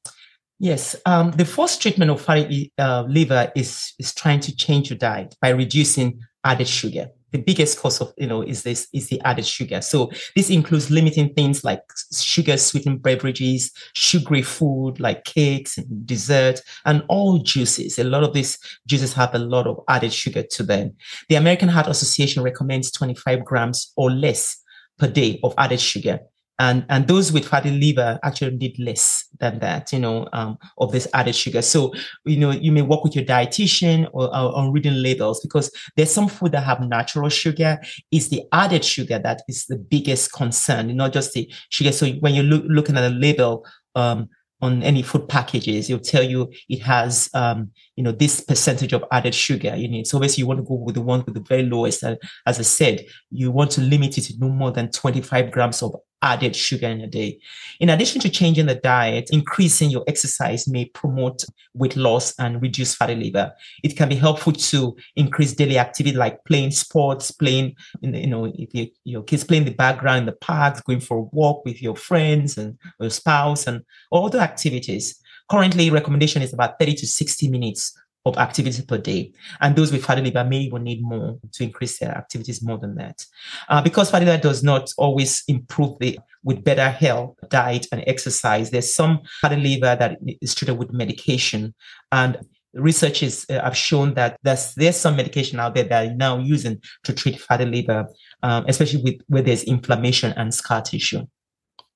Yes, 0.59 0.97
um, 1.05 1.33
the 1.33 1.45
first 1.45 1.83
treatment 1.83 2.11
of 2.11 2.23
fatty 2.23 2.73
uh, 2.79 3.05
liver 3.07 3.53
is 3.55 3.93
is 3.99 4.15
trying 4.15 4.41
to 4.41 4.57
change 4.57 4.89
your 4.89 4.99
diet 4.99 5.35
by 5.43 5.51
reducing 5.51 6.21
added 6.43 6.69
sugar. 6.69 7.09
The 7.35 7.43
biggest 7.43 7.81
cause 7.81 8.01
of 8.01 8.15
you 8.17 8.29
know 8.29 8.43
is 8.43 8.63
this 8.63 8.87
is 8.95 9.09
the 9.09 9.21
added 9.23 9.45
sugar. 9.45 9.81
So 9.81 10.13
this 10.37 10.51
includes 10.51 10.89
limiting 10.89 11.35
things 11.35 11.65
like 11.65 11.83
sugar 12.17 12.57
sweetened 12.57 13.03
beverages, 13.03 13.73
sugary 13.93 14.43
food 14.43 15.01
like 15.01 15.25
cakes 15.25 15.77
and 15.77 16.07
dessert, 16.07 16.61
and 16.85 17.03
all 17.09 17.39
juices. 17.39 17.99
A 17.99 18.05
lot 18.05 18.23
of 18.23 18.35
these 18.35 18.57
juices 18.87 19.13
have 19.15 19.35
a 19.35 19.41
lot 19.41 19.67
of 19.67 19.81
added 19.89 20.13
sugar 20.13 20.45
to 20.53 20.63
them. 20.63 20.93
The 21.29 21.35
American 21.35 21.69
Heart 21.69 21.89
Association 21.89 22.41
recommends 22.45 22.93
25 22.93 23.45
grams 23.45 23.93
or 23.97 24.13
less 24.13 24.63
per 24.97 25.09
day 25.09 25.41
of 25.43 25.55
added 25.59 25.81
sugar 25.81 26.21
and 26.59 26.87
and 26.89 27.09
those 27.09 27.33
with 27.33 27.49
fatty 27.49 27.71
liver 27.71 28.19
actually 28.23 28.57
need 28.57 28.79
less 28.79 29.27
than 29.41 29.59
that 29.59 29.93
you 29.93 29.99
know 29.99 30.29
um, 30.33 30.57
of 30.79 30.93
this 30.93 31.09
added 31.13 31.35
sugar 31.35 31.61
so 31.61 31.93
you 32.25 32.37
know 32.37 32.51
you 32.51 32.71
may 32.71 32.83
work 32.83 33.03
with 33.03 33.15
your 33.17 33.25
dietitian 33.25 34.09
or, 34.13 34.35
on 34.35 34.73
reading 34.73 35.03
labels 35.03 35.41
because 35.41 35.71
there's 35.97 36.13
some 36.13 36.29
food 36.29 36.53
that 36.53 36.63
have 36.63 36.81
natural 36.81 37.29
sugar 37.29 37.79
it's 38.13 38.29
the 38.29 38.43
added 38.53 38.85
sugar 38.85 39.19
that 39.19 39.43
is 39.49 39.67
the 39.67 39.77
biggest 39.77 40.33
concern 40.33 40.95
not 40.97 41.13
just 41.13 41.33
the 41.33 41.51
sugar 41.71 41.91
so 41.91 42.07
when 42.21 42.35
you're 42.35 42.45
look, 42.45 42.65
looking 42.69 42.97
at 42.97 43.11
a 43.11 43.15
label 43.15 43.67
um, 43.97 44.29
on 44.65 44.83
any 44.83 45.03
food 45.03 45.29
packages, 45.29 45.91
it'll 45.91 46.03
tell 46.03 46.23
you 46.23 46.51
it 46.71 46.81
has, 46.81 47.29
um, 47.35 47.71
you 47.97 48.03
know, 48.03 48.13
this 48.13 48.41
percentage 48.41 48.95
of 48.95 49.05
added 49.13 49.35
sugar 49.35 49.69
in 49.69 49.93
it. 49.95 50.07
So 50.07 50.17
obviously 50.17 50.43
you 50.43 50.47
want 50.47 50.61
to 50.61 50.65
go 50.65 50.75
with 50.75 50.95
the 50.95 51.03
one 51.03 51.23
with 51.25 51.35
the 51.35 51.41
very 51.41 51.65
lowest. 51.65 52.03
And 52.03 52.17
as 52.47 52.59
I 52.59 52.63
said, 52.63 53.05
you 53.31 53.51
want 53.51 53.73
to 53.73 53.83
limit 53.83 54.17
it 54.17 54.23
to 54.23 54.39
no 54.39 54.49
more 54.49 54.71
than 54.71 54.91
25 54.91 55.51
grams 55.51 55.83
of 55.83 55.95
added 56.25 56.57
sugar 56.57 56.89
in 56.89 57.03
a 57.03 57.07
day. 57.07 57.39
In 57.79 57.91
addition 57.91 58.21
to 58.23 58.31
changing 58.31 58.67
the 58.67 58.75
diet, 58.75 59.29
increasing 59.31 59.91
your 59.91 60.03
exercise 60.09 60.67
may 60.67 60.87
promote 60.87 61.45
weight 61.75 61.97
loss 61.97 62.35
and 62.39 62.63
reduce 62.63 62.95
fatty 62.95 63.15
liver. 63.15 63.53
It 63.83 63.97
can 63.97 64.09
be 64.09 64.17
helpful 64.17 64.53
to 64.53 64.97
increase 65.17 65.53
daily 65.53 65.79
activity 65.79 66.17
like 66.17 66.45
playing 66.45 66.71
sports, 66.71 67.31
playing, 67.31 67.77
you 68.01 68.27
know, 68.27 68.47
if 68.47 68.75
you, 68.75 68.89
your 69.05 69.23
kids 69.23 69.45
playing 69.45 69.67
the 69.67 69.75
background 69.75 70.21
in 70.21 70.27
the 70.27 70.33
parks, 70.33 70.81
going 70.81 71.01
for 71.01 71.19
a 71.19 71.37
walk 71.37 71.65
with 71.67 71.83
your 71.83 71.95
friends 71.95 72.57
and 72.57 72.79
your 72.99 73.11
spouse 73.11 73.67
and 73.67 73.83
all 74.11 74.31
the 74.31 74.41
activities. 74.41 75.21
Currently, 75.51 75.91
recommendation 75.91 76.41
is 76.41 76.55
about 76.55 76.79
30 76.79 76.95
to 76.95 77.07
60 77.07 77.49
minutes 77.51 77.93
of 78.25 78.39
activity 78.39 78.83
per 78.83 78.99
day. 78.99 79.33
And 79.61 79.77
those 79.77 79.93
with 79.93 80.05
fatty 80.05 80.23
liver 80.23 80.45
may 80.45 80.61
even 80.61 80.85
need 80.85 81.03
more 81.03 81.39
to 81.53 81.65
increase 81.65 81.99
their 81.99 82.13
activities 82.13 82.63
more 82.63 82.79
than 82.79 82.95
that. 82.97 83.25
Uh, 83.69 83.83
because 83.83 84.11
fatty 84.11 84.25
liver 84.25 84.43
does 84.43 84.63
not 84.63 84.91
always 84.97 85.43
improve 85.47 85.99
the, 85.99 86.19
with 86.43 86.65
better 86.65 86.89
health, 86.89 87.37
diet, 87.49 87.87
and 87.93 88.03
exercise, 88.07 88.71
there's 88.71 88.95
some 88.95 89.21
fatty 89.41 89.57
liver 89.57 89.97
that 89.97 90.19
is 90.41 90.55
treated 90.55 90.79
with 90.79 90.93
medication. 90.93 91.75
And 92.13 92.39
researchers 92.73 93.47
uh, 93.51 93.63
have 93.63 93.77
shown 93.77 94.15
that 94.15 94.39
there's, 94.43 94.75
there's 94.75 94.97
some 94.97 95.17
medication 95.17 95.61
out 95.61 95.75
there 95.75 95.85
that 95.85 96.07
are 96.07 96.15
now 96.15 96.39
using 96.39 96.81
to 97.05 97.13
treat 97.13 97.41
fatty 97.41 97.67
liver, 97.67 98.07
um, 98.43 98.65
especially 98.69 99.03
with 99.03 99.21
where 99.27 99.43
there's 99.43 99.65
inflammation 99.65 100.33
and 100.37 100.55
scar 100.55 100.83
tissue. 100.83 101.27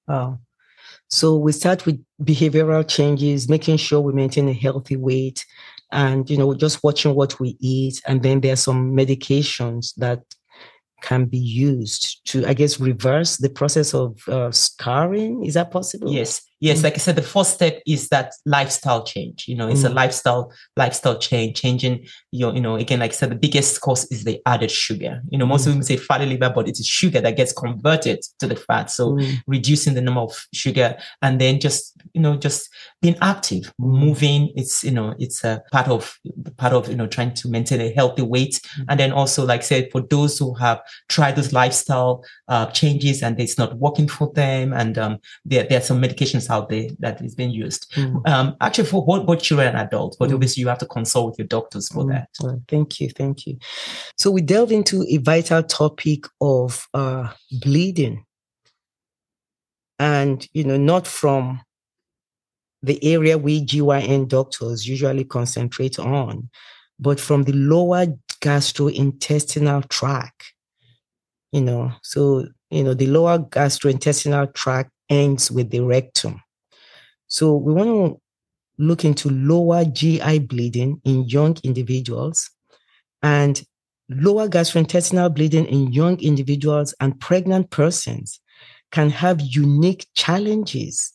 Oh. 0.08 0.38
So 1.10 1.36
we 1.36 1.52
start 1.52 1.86
with 1.86 2.04
behavioral 2.22 2.86
changes, 2.86 3.48
making 3.48 3.78
sure 3.78 4.00
we 4.00 4.12
maintain 4.12 4.46
a 4.46 4.52
healthy 4.52 4.96
weight, 4.96 5.46
and 5.90 6.28
you 6.28 6.36
know 6.36 6.54
just 6.54 6.82
watching 6.82 7.14
what 7.14 7.38
we 7.40 7.56
eat 7.60 8.00
and 8.06 8.22
then 8.22 8.40
there's 8.40 8.60
some 8.60 8.92
medications 8.92 9.94
that 9.96 10.22
can 11.02 11.24
be 11.24 11.38
used 11.38 12.20
to 12.26 12.44
i 12.46 12.52
guess 12.52 12.80
reverse 12.80 13.36
the 13.36 13.50
process 13.50 13.94
of 13.94 14.20
uh, 14.28 14.50
scarring. 14.50 15.44
Is 15.44 15.54
that 15.54 15.70
possible? 15.70 16.12
Yes 16.12 16.47
yes 16.60 16.80
mm. 16.80 16.84
like 16.84 16.94
i 16.94 16.98
said 16.98 17.16
the 17.16 17.22
first 17.22 17.54
step 17.54 17.80
is 17.86 18.08
that 18.08 18.32
lifestyle 18.46 19.04
change 19.04 19.46
you 19.48 19.54
know 19.54 19.68
it's 19.68 19.82
mm. 19.82 19.90
a 19.90 19.94
lifestyle 19.94 20.52
lifestyle 20.76 21.18
change 21.18 21.60
changing 21.60 22.06
your 22.32 22.54
you 22.54 22.60
know 22.60 22.76
again 22.76 22.98
like 23.00 23.10
i 23.10 23.14
said 23.14 23.30
the 23.30 23.36
biggest 23.36 23.80
cause 23.80 24.04
is 24.10 24.24
the 24.24 24.40
added 24.46 24.70
sugar 24.70 25.22
you 25.30 25.38
know 25.38 25.46
most 25.46 25.64
mm. 25.64 25.68
of 25.68 25.72
them 25.74 25.82
say 25.82 25.96
fatty 25.96 26.26
liver 26.26 26.52
but 26.54 26.68
it's 26.68 26.84
sugar 26.84 27.20
that 27.20 27.36
gets 27.36 27.52
converted 27.52 28.20
to 28.38 28.46
the 28.46 28.56
fat 28.56 28.90
so 28.90 29.12
mm. 29.12 29.36
reducing 29.46 29.94
the 29.94 30.00
number 30.00 30.20
of 30.20 30.46
sugar 30.52 30.96
and 31.22 31.40
then 31.40 31.60
just 31.60 31.96
you 32.12 32.20
know 32.20 32.36
just 32.36 32.68
being 33.00 33.16
active 33.20 33.72
mm. 33.80 33.98
moving 33.98 34.52
it's 34.56 34.82
you 34.82 34.90
know 34.90 35.14
it's 35.18 35.44
a 35.44 35.62
part 35.72 35.88
of 35.88 36.18
part 36.56 36.72
of 36.72 36.88
you 36.88 36.96
know 36.96 37.06
trying 37.06 37.32
to 37.34 37.48
maintain 37.48 37.80
a 37.80 37.92
healthy 37.92 38.22
weight 38.22 38.60
mm. 38.78 38.84
and 38.88 38.98
then 38.98 39.12
also 39.12 39.44
like 39.44 39.60
I 39.60 39.64
said 39.64 39.88
for 39.92 40.00
those 40.00 40.38
who 40.38 40.54
have 40.54 40.80
tried 41.08 41.36
those 41.36 41.52
lifestyle 41.52 42.24
uh, 42.48 42.66
changes 42.66 43.22
and 43.22 43.38
it's 43.40 43.58
not 43.58 43.78
working 43.78 44.08
for 44.08 44.32
them 44.32 44.72
and 44.72 44.98
um, 44.98 45.18
there, 45.44 45.64
there 45.64 45.78
are 45.78 45.82
some 45.82 46.00
medications 46.00 46.47
out 46.50 46.68
there 46.68 46.88
that 46.98 47.20
is 47.22 47.34
being 47.34 47.50
used. 47.50 47.90
Mm. 47.92 48.26
Um, 48.28 48.56
actually, 48.60 48.86
for 48.86 49.04
both, 49.04 49.26
both 49.26 49.42
children 49.42 49.68
and 49.68 49.78
adults, 49.78 50.16
but 50.16 50.30
mm. 50.30 50.34
obviously 50.34 50.60
you 50.60 50.68
have 50.68 50.78
to 50.78 50.86
consult 50.86 51.30
with 51.30 51.38
your 51.38 51.46
doctors 51.48 51.88
for 51.88 52.04
mm. 52.04 52.12
that. 52.12 52.28
Well, 52.40 52.62
thank 52.68 53.00
you, 53.00 53.10
thank 53.10 53.46
you. 53.46 53.58
So 54.16 54.30
we 54.30 54.40
delve 54.40 54.72
into 54.72 55.04
a 55.08 55.18
vital 55.18 55.62
topic 55.62 56.24
of 56.40 56.86
uh, 56.94 57.32
bleeding, 57.60 58.24
and 59.98 60.46
you 60.52 60.64
know, 60.64 60.76
not 60.76 61.06
from 61.06 61.60
the 62.82 63.02
area 63.04 63.36
we 63.36 63.64
GYN 63.64 64.28
doctors 64.28 64.86
usually 64.86 65.24
concentrate 65.24 65.98
on, 65.98 66.48
but 66.98 67.18
from 67.18 67.44
the 67.44 67.52
lower 67.52 68.06
gastrointestinal 68.40 69.88
tract. 69.88 70.54
You 71.52 71.62
know, 71.62 71.92
so 72.02 72.46
you 72.70 72.84
know 72.84 72.94
the 72.94 73.06
lower 73.06 73.38
gastrointestinal 73.38 74.54
tract 74.54 74.90
ends 75.08 75.50
with 75.50 75.70
the 75.70 75.80
rectum. 75.80 76.42
So 77.26 77.54
we 77.54 77.72
want 77.72 77.88
to 77.88 78.20
look 78.78 79.04
into 79.04 79.28
lower 79.30 79.84
GI 79.84 80.40
bleeding 80.40 81.00
in 81.04 81.28
young 81.28 81.56
individuals 81.62 82.50
and 83.22 83.62
lower 84.08 84.48
gastrointestinal 84.48 85.34
bleeding 85.34 85.66
in 85.66 85.92
young 85.92 86.20
individuals 86.20 86.94
and 87.00 87.18
pregnant 87.20 87.70
persons 87.70 88.40
can 88.90 89.10
have 89.10 89.40
unique 89.40 90.06
challenges, 90.14 91.12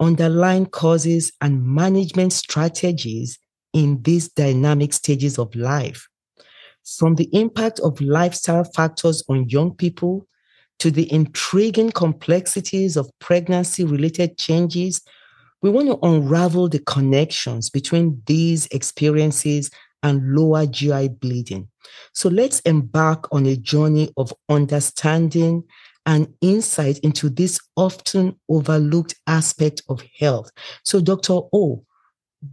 underlying 0.00 0.66
causes, 0.66 1.32
and 1.40 1.64
management 1.64 2.32
strategies 2.32 3.38
in 3.72 4.02
these 4.02 4.28
dynamic 4.28 4.92
stages 4.92 5.38
of 5.38 5.54
life. 5.54 6.08
From 6.98 7.14
the 7.14 7.28
impact 7.32 7.80
of 7.80 8.00
lifestyle 8.00 8.64
factors 8.64 9.22
on 9.28 9.48
young 9.48 9.74
people 9.74 10.26
to 10.78 10.90
the 10.90 11.12
intriguing 11.12 11.90
complexities 11.90 12.96
of 12.96 13.10
pregnancy 13.18 13.84
related 13.84 14.38
changes, 14.38 15.02
we 15.60 15.70
want 15.70 15.88
to 15.88 15.98
unravel 16.06 16.68
the 16.68 16.78
connections 16.80 17.68
between 17.68 18.22
these 18.26 18.66
experiences 18.66 19.70
and 20.02 20.34
lower 20.34 20.66
GI 20.66 21.08
bleeding. 21.08 21.68
So 22.12 22.28
let's 22.28 22.60
embark 22.60 23.28
on 23.32 23.46
a 23.46 23.56
journey 23.56 24.12
of 24.16 24.32
understanding 24.48 25.64
and 26.06 26.32
insight 26.40 26.98
into 27.00 27.28
this 27.28 27.60
often 27.76 28.38
overlooked 28.48 29.14
aspect 29.26 29.82
of 29.88 30.02
health. 30.18 30.50
So, 30.84 31.00
Dr. 31.00 31.40
O, 31.52 31.84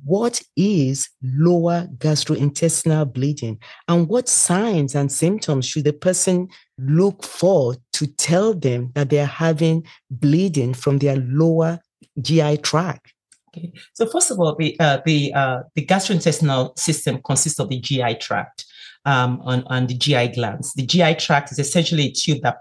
what 0.03 0.41
is 0.57 1.09
lower 1.21 1.87
gastrointestinal 1.97 3.13
bleeding 3.13 3.59
and 3.87 4.09
what 4.09 4.27
signs 4.27 4.95
and 4.95 5.11
symptoms 5.11 5.65
should 5.65 5.83
the 5.83 5.93
person 5.93 6.49
look 6.79 7.23
for 7.23 7.75
to 7.95 8.07
tell 8.07 8.53
them 8.53 8.91
that 8.93 9.09
they're 9.09 9.25
having 9.25 9.85
bleeding 10.09 10.73
from 10.73 10.99
their 10.99 11.15
lower 11.17 11.79
GI 12.21 12.57
tract? 12.57 13.13
Okay. 13.49 13.71
So 13.93 14.05
first 14.05 14.31
of 14.31 14.39
all, 14.39 14.55
the 14.55 14.77
uh, 14.79 14.99
the 15.05 15.33
uh, 15.33 15.59
the 15.75 15.85
gastrointestinal 15.85 16.77
system 16.77 17.21
consists 17.23 17.59
of 17.59 17.69
the 17.69 17.79
GI 17.79 18.15
tract 18.15 18.65
um, 19.05 19.41
on, 19.43 19.63
on 19.67 19.87
the 19.87 19.95
GI 19.95 20.29
glands. 20.29 20.73
The 20.73 20.85
GI 20.85 21.15
tract 21.15 21.51
is 21.51 21.59
essentially 21.59 22.07
a 22.07 22.11
tube 22.11 22.41
that 22.43 22.57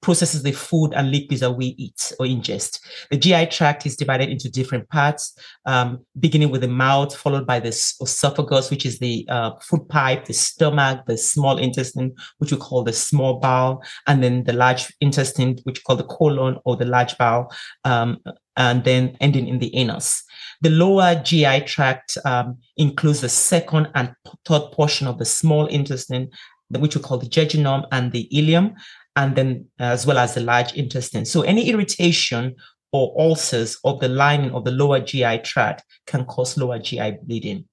processes 0.00 0.42
the 0.42 0.52
food 0.52 0.92
and 0.94 1.10
liquids 1.10 1.40
that 1.40 1.52
we 1.52 1.74
eat 1.78 2.12
or 2.18 2.26
ingest. 2.26 2.80
The 3.10 3.16
GI 3.16 3.46
tract 3.46 3.86
is 3.86 3.96
divided 3.96 4.28
into 4.28 4.50
different 4.50 4.88
parts, 4.88 5.36
um, 5.66 6.04
beginning 6.18 6.50
with 6.50 6.62
the 6.62 6.68
mouth, 6.68 7.14
followed 7.14 7.46
by 7.46 7.60
the 7.60 7.68
esophagus, 7.68 8.70
which 8.70 8.86
is 8.86 8.98
the 8.98 9.26
uh, 9.28 9.52
food 9.60 9.88
pipe, 9.88 10.24
the 10.24 10.32
stomach, 10.32 11.06
the 11.06 11.18
small 11.18 11.58
intestine, 11.58 12.14
which 12.38 12.52
we 12.52 12.58
call 12.58 12.82
the 12.82 12.92
small 12.92 13.38
bowel, 13.38 13.82
and 14.06 14.22
then 14.22 14.44
the 14.44 14.52
large 14.52 14.92
intestine, 15.00 15.58
which 15.64 15.78
we 15.78 15.82
call 15.82 15.96
the 15.96 16.04
colon 16.04 16.58
or 16.64 16.76
the 16.76 16.84
large 16.84 17.16
bowel, 17.18 17.52
um, 17.84 18.18
and 18.56 18.84
then 18.84 19.16
ending 19.20 19.48
in 19.48 19.58
the 19.58 19.74
anus. 19.76 20.22
The 20.60 20.70
lower 20.70 21.16
GI 21.16 21.62
tract 21.62 22.16
um, 22.24 22.58
includes 22.76 23.20
the 23.20 23.28
second 23.28 23.88
and 23.94 24.14
third 24.46 24.70
portion 24.72 25.06
of 25.06 25.18
the 25.18 25.24
small 25.24 25.66
intestine, 25.66 26.30
which 26.70 26.94
we 26.94 27.02
call 27.02 27.18
the 27.18 27.26
jejunum 27.26 27.86
and 27.90 28.12
the 28.12 28.28
ileum, 28.32 28.74
and 29.16 29.34
then 29.34 29.66
as 29.78 30.06
well 30.06 30.18
as 30.18 30.34
the 30.34 30.40
large 30.40 30.72
intestine. 30.74 31.24
So 31.24 31.42
any 31.42 31.68
irritation 31.68 32.54
or 32.92 33.14
ulcers 33.18 33.78
of 33.84 34.00
the 34.00 34.08
lining 34.08 34.52
of 34.52 34.64
the 34.64 34.70
lower 34.70 35.00
GI 35.00 35.38
tract 35.38 35.82
can 36.06 36.24
cause 36.26 36.56
lower 36.56 36.78
GI 36.78 37.18
bleeding. 37.22 37.66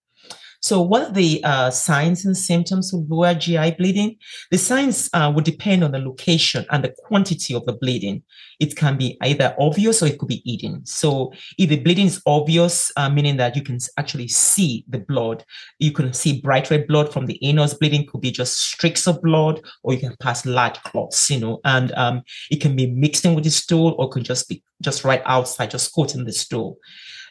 So, 0.61 0.81
what 0.81 1.01
are 1.03 1.11
the 1.13 1.41
uh, 1.43 1.71
signs 1.71 2.25
and 2.25 2.35
symptoms 2.35 2.93
of 2.93 3.09
lower 3.09 3.33
GI 3.33 3.71
bleeding? 3.71 4.17
The 4.51 4.57
signs 4.57 5.09
uh, 5.13 5.31
would 5.33 5.45
depend 5.45 5.83
on 5.83 5.91
the 5.91 5.99
location 5.99 6.65
and 6.69 6.83
the 6.83 6.93
quantity 7.05 7.53
of 7.53 7.65
the 7.65 7.73
bleeding. 7.73 8.23
It 8.59 8.75
can 8.75 8.97
be 8.97 9.17
either 9.21 9.55
obvious 9.57 10.03
or 10.03 10.07
it 10.07 10.19
could 10.19 10.27
be 10.27 10.43
hidden. 10.45 10.85
So, 10.85 11.31
if 11.57 11.69
the 11.69 11.79
bleeding 11.79 12.07
is 12.07 12.21
obvious, 12.25 12.91
uh, 12.97 13.09
meaning 13.09 13.37
that 13.37 13.55
you 13.55 13.61
can 13.61 13.79
actually 13.97 14.27
see 14.27 14.83
the 14.89 14.99
blood, 14.99 15.45
you 15.79 15.93
can 15.93 16.11
see 16.11 16.41
bright 16.41 16.69
red 16.69 16.87
blood 16.87 17.13
from 17.13 17.25
the 17.25 17.39
anus 17.41 17.73
bleeding, 17.73 18.05
could 18.05 18.21
be 18.21 18.31
just 18.31 18.59
streaks 18.59 19.07
of 19.07 19.21
blood, 19.21 19.61
or 19.83 19.93
you 19.93 19.99
can 19.99 20.15
pass 20.19 20.45
large 20.45 20.81
clots, 20.83 21.29
you 21.29 21.39
know, 21.39 21.61
and 21.63 21.93
um, 21.93 22.21
it 22.51 22.59
can 22.59 22.75
be 22.75 22.91
mixed 22.91 23.23
in 23.23 23.33
with 23.33 23.45
the 23.45 23.49
stool 23.49 23.95
or 23.97 24.09
can 24.09 24.25
just 24.25 24.49
be 24.49 24.61
just 24.81 25.05
right 25.05 25.21
outside, 25.25 25.71
just 25.71 25.93
coating 25.93 26.25
the 26.25 26.33
stool. 26.33 26.77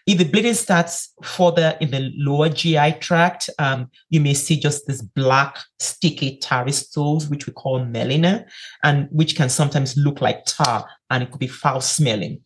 If 0.08 0.16
the 0.16 0.24
bleeding 0.24 0.54
starts 0.54 1.12
further 1.22 1.76
in 1.82 1.90
the 1.90 2.10
lower 2.16 2.48
GI 2.48 2.92
tract, 2.92 3.50
um, 3.58 3.90
you 4.08 4.22
may 4.22 4.32
see 4.32 4.58
just 4.58 4.86
this 4.86 5.02
black, 5.02 5.58
sticky, 5.80 6.38
tarry 6.38 6.72
stools, 6.72 7.28
which 7.28 7.46
we 7.46 7.52
call 7.52 7.84
melena, 7.84 8.46
and 8.82 9.06
which 9.10 9.36
can 9.36 9.50
sometimes 9.50 9.98
look 9.98 10.22
like 10.22 10.46
tar, 10.46 10.88
and 11.10 11.22
it 11.22 11.30
could 11.30 11.40
be 11.40 11.46
foul 11.46 11.82
smelling. 11.82 12.40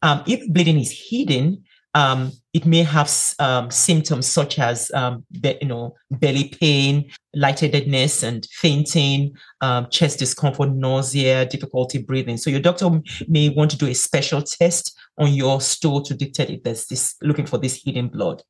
Um, 0.00 0.22
if 0.26 0.40
bleeding 0.54 0.80
is 0.80 0.90
hidden, 1.10 1.62
um, 1.92 2.32
it 2.54 2.64
may 2.64 2.82
have 2.82 3.12
um, 3.38 3.70
symptoms 3.70 4.26
such 4.26 4.58
as 4.58 4.90
um, 4.92 5.22
be, 5.38 5.58
you 5.60 5.68
know 5.68 5.94
belly 6.12 6.48
pain, 6.58 7.10
lightheadedness, 7.34 8.22
and 8.22 8.46
fainting, 8.52 9.36
um, 9.60 9.86
chest 9.90 10.18
discomfort, 10.18 10.70
nausea, 10.70 11.44
difficulty 11.44 11.98
breathing. 11.98 12.38
So 12.38 12.48
your 12.48 12.60
doctor 12.60 12.88
may 13.28 13.50
want 13.50 13.70
to 13.72 13.76
do 13.76 13.86
a 13.86 13.94
special 13.94 14.40
test 14.40 14.98
on 15.18 15.32
your 15.32 15.60
stool 15.60 16.02
to 16.02 16.14
detect 16.14 16.50
if 16.50 16.62
there's 16.62 16.86
this 16.86 17.16
looking 17.22 17.46
for 17.46 17.58
this 17.58 17.82
hidden 17.84 18.08
blood. 18.08 18.42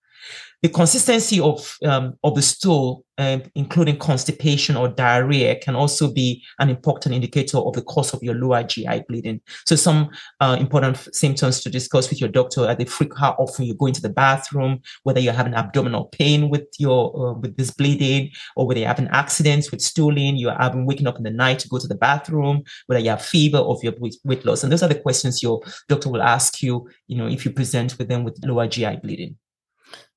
The 0.63 0.69
consistency 0.69 1.41
of 1.41 1.77
um, 1.85 2.15
of 2.23 2.37
the 2.37 2.43
stool, 2.43 3.05
um, 3.19 3.43
including 3.57 3.99
constipation 3.99 4.77
or 4.77 4.87
diarrhea, 4.87 5.57
can 5.57 5.75
also 5.75 6.13
be 6.13 6.45
an 6.61 6.71
important 6.71 7.17
indicator 7.17 7.59
of 7.59 7.73
the 7.73 7.83
cause 7.83 8.15
of 8.15 8.23
your 8.23 8.37
lower 8.37 8.63
GI 8.63 9.03
bleeding. 9.09 9.41
So, 9.67 9.75
some 9.75 10.11
uh, 10.39 10.57
important 10.61 10.99
f- 10.99 11.09
symptoms 11.13 11.63
to 11.63 11.71
discuss 11.71 12.11
with 12.11 12.21
your 12.21 12.29
doctor 12.29 12.61
are 12.65 12.77
the 12.77 12.85
frequent 12.85 13.19
how 13.19 13.33
often 13.41 13.65
you 13.65 13.75
go 13.75 13.87
into 13.87 14.01
the 14.01 14.09
bathroom, 14.09 14.81
whether 15.03 15.19
you're 15.19 15.33
having 15.33 15.55
abdominal 15.55 16.05
pain 16.05 16.49
with 16.49 16.69
your 16.79 17.31
uh, 17.31 17.33
with 17.33 17.57
this 17.57 17.73
bleeding, 17.73 18.31
or 18.55 18.65
whether 18.65 18.79
you're 18.79 18.87
having 18.87 19.09
accidents 19.09 19.73
with 19.73 19.81
stooling, 19.81 20.37
you're 20.37 20.55
having 20.55 20.87
waking 20.87 21.09
up 21.09 21.17
in 21.17 21.25
the 21.25 21.31
night 21.31 21.59
to 21.59 21.69
go 21.69 21.79
to 21.81 21.89
the 21.89 21.97
bathroom, 21.97 22.63
whether 22.87 23.01
you 23.01 23.11
have 23.11 23.25
fever 23.25 23.59
or 23.59 23.77
if 23.77 23.83
you 23.83 23.91
have 23.91 23.99
weight 24.23 24.45
loss. 24.45 24.63
And 24.63 24.71
those 24.71 24.85
are 24.85 24.89
the 24.89 24.95
questions 24.95 25.43
your 25.43 25.61
doctor 25.89 26.09
will 26.09 26.23
ask 26.23 26.63
you. 26.63 26.89
You 27.09 27.17
know, 27.17 27.27
if 27.27 27.45
you 27.45 27.51
present 27.51 27.99
with 27.99 28.07
them 28.07 28.23
with 28.23 28.39
lower 28.45 28.69
GI 28.69 28.99
bleeding. 29.03 29.39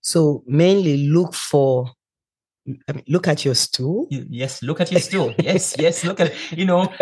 So 0.06 0.44
mainly 0.48 0.98
look 1.08 1.34
for 1.36 1.92
I 2.68 2.94
mean, 2.94 3.04
look 3.08 3.28
at 3.28 3.46
your 3.46 3.54
stool. 3.54 4.08
Yes, 4.10 4.64
look 4.64 4.82
at 4.82 4.92
your 4.92 5.00
stool. 5.00 5.36
Yes, 5.38 5.76
yes, 5.78 6.04
look 6.04 6.20
at 6.20 6.34
you 6.52 6.66
know. 6.66 6.92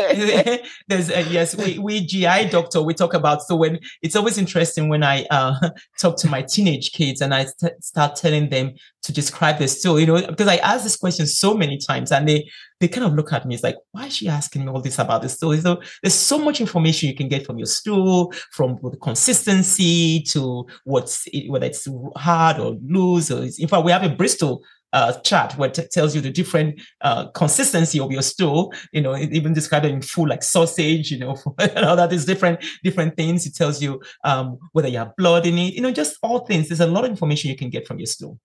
there's 0.87 1.09
uh, 1.09 1.25
yes, 1.29 1.55
we 1.55 1.79
we 1.79 2.05
GI 2.05 2.49
doctor 2.49 2.81
we 2.81 2.93
talk 2.93 3.13
about. 3.13 3.41
So 3.43 3.55
when 3.55 3.79
it's 4.01 4.17
always 4.17 4.37
interesting 4.37 4.89
when 4.89 5.03
I 5.03 5.25
uh, 5.31 5.69
talk 5.99 6.17
to 6.17 6.27
my 6.27 6.41
teenage 6.41 6.91
kids 6.91 7.21
and 7.21 7.33
I 7.33 7.45
st- 7.45 7.81
start 7.81 8.17
telling 8.17 8.49
them 8.49 8.73
to 9.03 9.13
describe 9.13 9.57
their 9.57 9.69
stool, 9.69 10.01
you 10.01 10.05
know, 10.05 10.27
because 10.27 10.49
I 10.49 10.57
ask 10.57 10.83
this 10.83 10.97
question 10.97 11.25
so 11.27 11.53
many 11.53 11.77
times 11.77 12.11
and 12.11 12.27
they 12.27 12.49
they 12.81 12.89
kind 12.89 13.07
of 13.07 13.13
look 13.13 13.31
at 13.31 13.45
me. 13.45 13.55
It's 13.55 13.63
like, 13.63 13.77
why 13.91 14.07
is 14.07 14.17
she 14.17 14.27
asking 14.27 14.65
me 14.65 14.71
all 14.71 14.81
this 14.81 14.99
about 14.99 15.21
the 15.21 15.29
stool? 15.29 15.55
So 15.55 15.81
there's 16.01 16.13
so 16.13 16.37
much 16.39 16.59
information 16.59 17.07
you 17.07 17.15
can 17.15 17.29
get 17.29 17.45
from 17.45 17.57
your 17.57 17.67
stool, 17.67 18.33
from 18.51 18.79
the 18.83 18.97
consistency 18.97 20.23
to 20.31 20.67
what's 20.83 21.25
whether 21.47 21.67
it's 21.67 21.87
hard 22.17 22.59
or 22.59 22.75
loose. 22.85 23.31
Or 23.31 23.43
in 23.43 23.69
fact, 23.69 23.85
we 23.85 23.93
have 23.93 24.03
a 24.03 24.09
Bristol 24.09 24.61
uh, 24.93 25.13
chart 25.21 25.57
where 25.57 25.69
it 25.69 25.91
tells 25.91 26.15
you 26.15 26.21
the 26.21 26.29
different 26.29 26.79
uh, 27.01 27.27
consistency 27.31 27.99
of 27.99 28.11
your 28.11 28.21
stool. 28.21 28.73
You 28.91 29.01
know, 29.01 29.13
it 29.13 29.33
even 29.33 29.53
described 29.53 29.85
in 29.85 30.01
full 30.01 30.29
like 30.29 30.43
sausage. 30.43 31.11
You 31.11 31.19
know, 31.19 31.35
all 31.75 31.95
that 31.95 32.13
is 32.13 32.25
different 32.25 32.63
different 32.83 33.17
things. 33.17 33.45
It 33.45 33.55
tells 33.55 33.81
you 33.81 34.01
um, 34.23 34.57
whether 34.71 34.87
you 34.87 34.99
have 34.99 35.15
blood 35.17 35.45
in 35.45 35.57
it. 35.57 35.73
You 35.73 35.81
know, 35.81 35.91
just 35.91 36.17
all 36.23 36.45
things. 36.45 36.69
There's 36.69 36.79
a 36.79 36.87
lot 36.87 37.03
of 37.03 37.09
information 37.09 37.49
you 37.49 37.57
can 37.57 37.69
get 37.69 37.87
from 37.87 37.99
your 37.99 38.07
stool. 38.07 38.39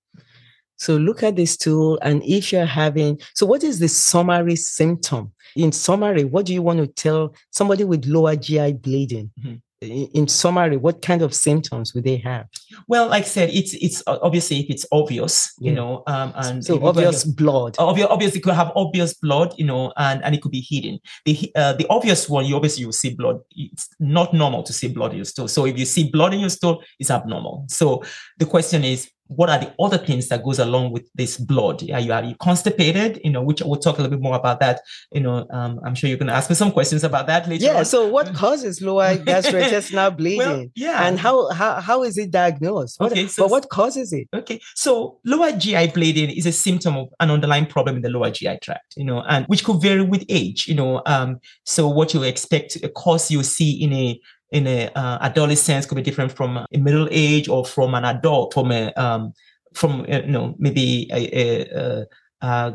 So 0.76 0.96
look 0.96 1.22
at 1.24 1.34
this 1.34 1.56
tool, 1.56 1.98
and 2.02 2.22
if 2.22 2.52
you're 2.52 2.64
having, 2.64 3.18
so 3.34 3.44
what 3.46 3.64
is 3.64 3.80
the 3.80 3.88
summary 3.88 4.54
symptom? 4.54 5.32
In 5.56 5.72
summary, 5.72 6.22
what 6.22 6.46
do 6.46 6.54
you 6.54 6.62
want 6.62 6.78
to 6.78 6.86
tell 6.86 7.34
somebody 7.50 7.82
with 7.82 8.06
lower 8.06 8.36
GI 8.36 8.74
bleeding? 8.74 9.32
Mm-hmm 9.40 9.56
in 9.80 10.26
summary, 10.26 10.76
what 10.76 11.02
kind 11.02 11.22
of 11.22 11.34
symptoms 11.34 11.94
would 11.94 12.04
they 12.04 12.16
have? 12.16 12.46
Well, 12.88 13.08
like 13.08 13.24
I 13.24 13.26
said, 13.26 13.50
it's 13.50 13.74
it's 13.74 14.02
obviously 14.06 14.60
if 14.60 14.70
it's 14.70 14.86
obvious, 14.90 15.52
you 15.58 15.70
yeah. 15.70 15.76
know, 15.76 16.02
um, 16.06 16.32
and 16.36 16.64
so 16.64 16.84
obvious 16.84 17.24
blood. 17.24 17.76
Obvious, 17.78 18.08
obviously, 18.10 18.40
could 18.40 18.54
have 18.54 18.72
obvious 18.74 19.14
blood, 19.14 19.54
you 19.56 19.64
know, 19.64 19.92
and 19.96 20.24
and 20.24 20.34
it 20.34 20.42
could 20.42 20.52
be 20.52 20.66
hidden. 20.68 20.98
The 21.24 21.52
uh, 21.54 21.72
the 21.74 21.86
obvious 21.88 22.28
one, 22.28 22.44
you 22.46 22.56
obviously 22.56 22.84
you 22.84 22.92
see 22.92 23.14
blood. 23.14 23.40
It's 23.54 23.88
not 24.00 24.34
normal 24.34 24.62
to 24.64 24.72
see 24.72 24.88
blood 24.88 25.12
in 25.12 25.18
your 25.18 25.24
stool. 25.24 25.48
So 25.48 25.66
if 25.66 25.78
you 25.78 25.84
see 25.84 26.10
blood 26.10 26.34
in 26.34 26.40
your 26.40 26.50
stool, 26.50 26.82
it's 26.98 27.10
abnormal. 27.10 27.66
So 27.68 28.02
the 28.38 28.46
question 28.46 28.84
is, 28.84 29.08
what 29.28 29.50
are 29.50 29.58
the 29.58 29.72
other 29.78 29.98
things 29.98 30.28
that 30.28 30.42
goes 30.42 30.58
along 30.58 30.90
with 30.90 31.08
this 31.14 31.36
blood? 31.36 31.88
Are 31.90 32.00
you 32.00 32.12
are 32.12 32.24
you 32.24 32.34
constipated? 32.36 33.20
You 33.22 33.30
know, 33.30 33.42
which 33.42 33.60
we'll 33.60 33.78
talk 33.78 33.98
a 33.98 34.02
little 34.02 34.16
bit 34.16 34.22
more 34.22 34.36
about 34.36 34.60
that. 34.60 34.80
You 35.12 35.20
know, 35.20 35.46
um, 35.50 35.80
I'm 35.84 35.94
sure 35.94 36.08
you're 36.08 36.18
going 36.18 36.28
to 36.28 36.34
ask 36.34 36.48
me 36.48 36.56
some 36.56 36.72
questions 36.72 37.04
about 37.04 37.26
that 37.26 37.48
later. 37.48 37.64
Yeah. 37.64 37.78
On. 37.78 37.84
So, 37.84 38.08
what 38.08 38.34
causes 38.42 38.80
lower 38.80 39.16
gastrointestinal 39.16 40.16
bleeding? 40.16 40.38
Well, 40.38 40.66
yeah. 40.74 41.06
And 41.06 41.18
how 41.18 41.50
how 41.50 41.80
how 41.80 42.02
is 42.02 42.16
it 42.16 42.30
diagnosed? 42.30 42.98
What, 42.98 43.12
okay. 43.12 43.26
So, 43.26 43.44
but 43.44 43.50
what 43.50 43.68
causes 43.68 44.12
it? 44.12 44.28
Okay. 44.34 44.60
So, 44.74 45.18
lower 45.24 45.52
GI 45.52 45.88
bleeding 45.88 46.30
is 46.30 46.46
a 46.46 46.52
symptom 46.52 46.96
of 46.96 47.08
an 47.20 47.30
underlying 47.30 47.66
problem 47.66 47.96
in 47.96 48.02
the 48.02 48.10
lower 48.10 48.30
GI 48.30 48.58
tract. 48.62 48.94
You 48.96 49.04
know, 49.04 49.22
and 49.28 49.44
which 49.46 49.62
could 49.62 49.82
vary 49.82 50.02
with 50.02 50.24
age. 50.28 50.66
You 50.66 50.74
know, 50.74 51.02
um, 51.06 51.38
so 51.64 51.86
what 51.88 52.14
you 52.14 52.22
expect 52.22 52.76
a 52.82 52.88
cause 52.88 53.30
you 53.30 53.42
see 53.42 53.82
in 53.82 53.92
a 53.92 54.20
in 54.50 54.66
a 54.66 54.88
uh, 54.94 55.18
adolescence 55.20 55.86
could 55.86 55.96
be 55.96 56.02
different 56.02 56.32
from 56.32 56.56
a 56.56 56.66
middle 56.78 57.08
age 57.10 57.48
or 57.48 57.64
from 57.64 57.94
an 57.94 58.04
adult 58.04 58.54
from 58.54 58.72
a 58.72 58.92
um, 58.94 59.32
from 59.74 60.02
uh, 60.02 60.20
you 60.20 60.32
know 60.32 60.54
maybe 60.58 61.08
a, 61.12 61.38
a, 61.38 61.78
a 61.80 62.06
uh, 62.40 62.72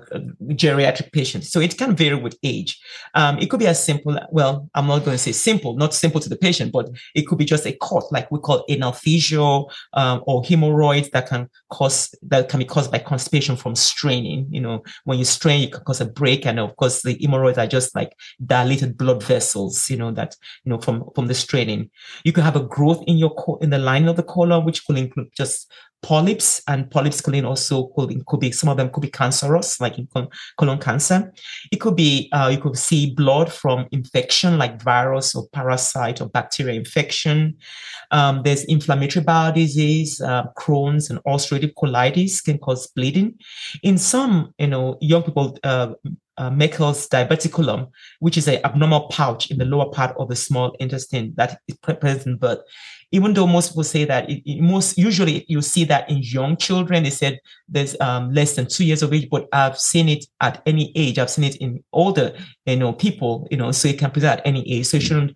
geriatric 0.50 1.12
patients. 1.12 1.52
So 1.52 1.60
it 1.60 1.78
can 1.78 1.96
vary 1.96 2.16
with 2.16 2.38
age. 2.44 2.80
Um, 3.14 3.38
it 3.40 3.50
could 3.50 3.60
be 3.60 3.68
as 3.68 3.84
simple, 3.84 4.18
well, 4.32 4.70
I'm 4.76 4.88
not 4.88 5.06
going 5.06 5.16
to 5.16 5.24
say 5.24 5.32
simple, 5.32 5.76
not 5.76 5.94
simple 5.94 6.20
to 6.20 6.30
the 6.30 6.36
patient, 6.36 6.72
but 6.72 6.90
it 7.16 7.28
could 7.28 7.38
be 7.38 7.46
just 7.46 7.66
a 7.66 7.78
cut, 7.82 8.12
like 8.12 8.30
we 8.32 8.40
call 8.40 8.66
anal 8.70 8.92
fissure 8.92 9.62
um, 9.94 10.24
or 10.28 10.44
hemorrhoids 10.44 11.10
that 11.12 11.28
can 11.30 11.50
cause, 11.72 12.14
that 12.24 12.50
can 12.50 12.60
be 12.60 12.66
caused 12.66 12.92
by 12.92 13.00
constipation 13.00 13.56
from 13.56 13.76
straining. 13.76 14.48
You 14.50 14.62
know, 14.62 14.84
when 15.06 15.18
you 15.18 15.26
strain, 15.26 15.62
you 15.62 15.70
can 15.70 15.84
cause 15.84 16.02
a 16.02 16.06
break. 16.06 16.46
And 16.46 16.60
of 16.60 16.76
course, 16.76 17.02
the 17.02 17.18
hemorrhoids 17.20 17.58
are 17.58 17.68
just 17.68 17.96
like 17.96 18.16
dilated 18.46 18.98
blood 18.98 19.24
vessels, 19.24 19.90
you 19.90 19.98
know, 19.98 20.12
that, 20.12 20.36
you 20.66 20.72
know, 20.72 20.80
from, 20.80 21.06
from 21.16 21.28
the 21.28 21.34
straining. 21.34 21.90
You 22.24 22.34
could 22.34 22.44
have 22.44 22.56
a 22.56 22.64
growth 22.64 23.04
in 23.08 23.18
your, 23.18 23.34
in 23.62 23.70
the 23.70 23.80
lining 23.80 24.10
of 24.10 24.18
the 24.18 24.24
colon, 24.24 24.66
which 24.66 24.86
could 24.86 24.98
include 24.98 25.30
just 25.36 25.72
polyps 26.04 26.62
and 26.68 26.92
polyps 26.92 27.22
colon 27.22 27.46
also 27.46 27.88
could, 27.96 28.24
could 28.26 28.40
be 28.40 28.52
some 28.52 28.70
of 28.70 28.78
them 28.78 28.90
could 28.90 29.02
be 29.02 29.10
cancerous 29.10 29.82
like 29.82 29.98
in 29.98 30.08
colon 30.58 30.78
cancer. 30.78 31.34
It 31.72 31.78
could 31.78 31.96
be 31.96 32.30
uh, 32.32 32.50
you 32.52 32.60
could 32.60 32.78
see 32.78 33.12
blood 33.12 33.52
from 33.52 33.88
infection 33.92 34.58
like 34.58 34.82
virus 34.82 35.34
or 35.34 35.48
parasite 35.54 36.22
or 36.22 36.30
bacteria 36.30 36.76
infection. 36.76 37.56
Um, 38.12 38.44
there's 38.44 38.66
inflammatory 38.66 39.24
bowel 39.24 39.54
disease 39.54 40.22
uh, 40.22 40.44
crohn's 40.58 41.10
and 41.10 41.24
ulcerative 41.24 41.74
colitis 41.74 42.44
can 42.44 42.60
cause 42.60 42.88
bleeding. 42.88 43.40
In 43.82 43.98
some 43.98 44.54
you 44.60 44.68
know 44.68 44.98
young 45.02 45.24
people 45.24 45.58
uh, 45.64 45.94
uh, 46.38 46.50
Meckel's 46.50 47.08
diverticulum, 47.08 47.90
which 48.20 48.38
is 48.38 48.48
an 48.48 48.60
abnormal 48.66 49.08
pouch 49.10 49.52
in 49.52 49.58
the 49.58 49.66
lower 49.66 49.90
part 49.92 50.16
of 50.18 50.30
the 50.30 50.36
small 50.36 50.76
intestine 50.80 51.34
that 51.38 51.60
is 51.68 51.78
present 51.78 52.26
in 52.26 52.38
birth 52.38 52.60
even 53.14 53.34
though 53.34 53.46
most 53.46 53.70
people 53.70 53.84
say 53.84 54.04
that 54.04 54.30
it, 54.30 54.42
it 54.46 54.60
most 54.60 54.98
usually 54.98 55.46
you 55.48 55.62
see 55.62 55.86
that 55.86 56.10
in 56.10 56.18
young 56.18 56.58
children 56.58 57.04
they 57.04 57.10
said 57.10 57.40
there's 57.70 57.96
um, 58.02 58.34
less 58.34 58.56
than 58.56 58.68
two 58.68 58.84
years 58.84 59.04
of 59.04 59.14
age 59.14 59.30
but 59.30 59.48
i've 59.54 59.80
seen 59.80 60.10
it 60.10 60.26
at 60.42 60.62
any 60.66 60.92
age 60.96 61.18
i've 61.20 61.30
seen 61.30 61.46
it 61.46 61.56
in 61.58 61.82
older 61.94 62.34
you 62.66 62.76
know 62.76 62.92
people 62.92 63.48
you 63.52 63.58
know 63.58 63.72
so 63.72 63.88
it 63.88 64.00
can 64.00 64.12
present 64.12 64.40
at 64.40 64.48
any 64.48 64.70
age 64.70 64.88
so 64.88 64.98
it 64.98 65.04
shouldn't 65.04 65.34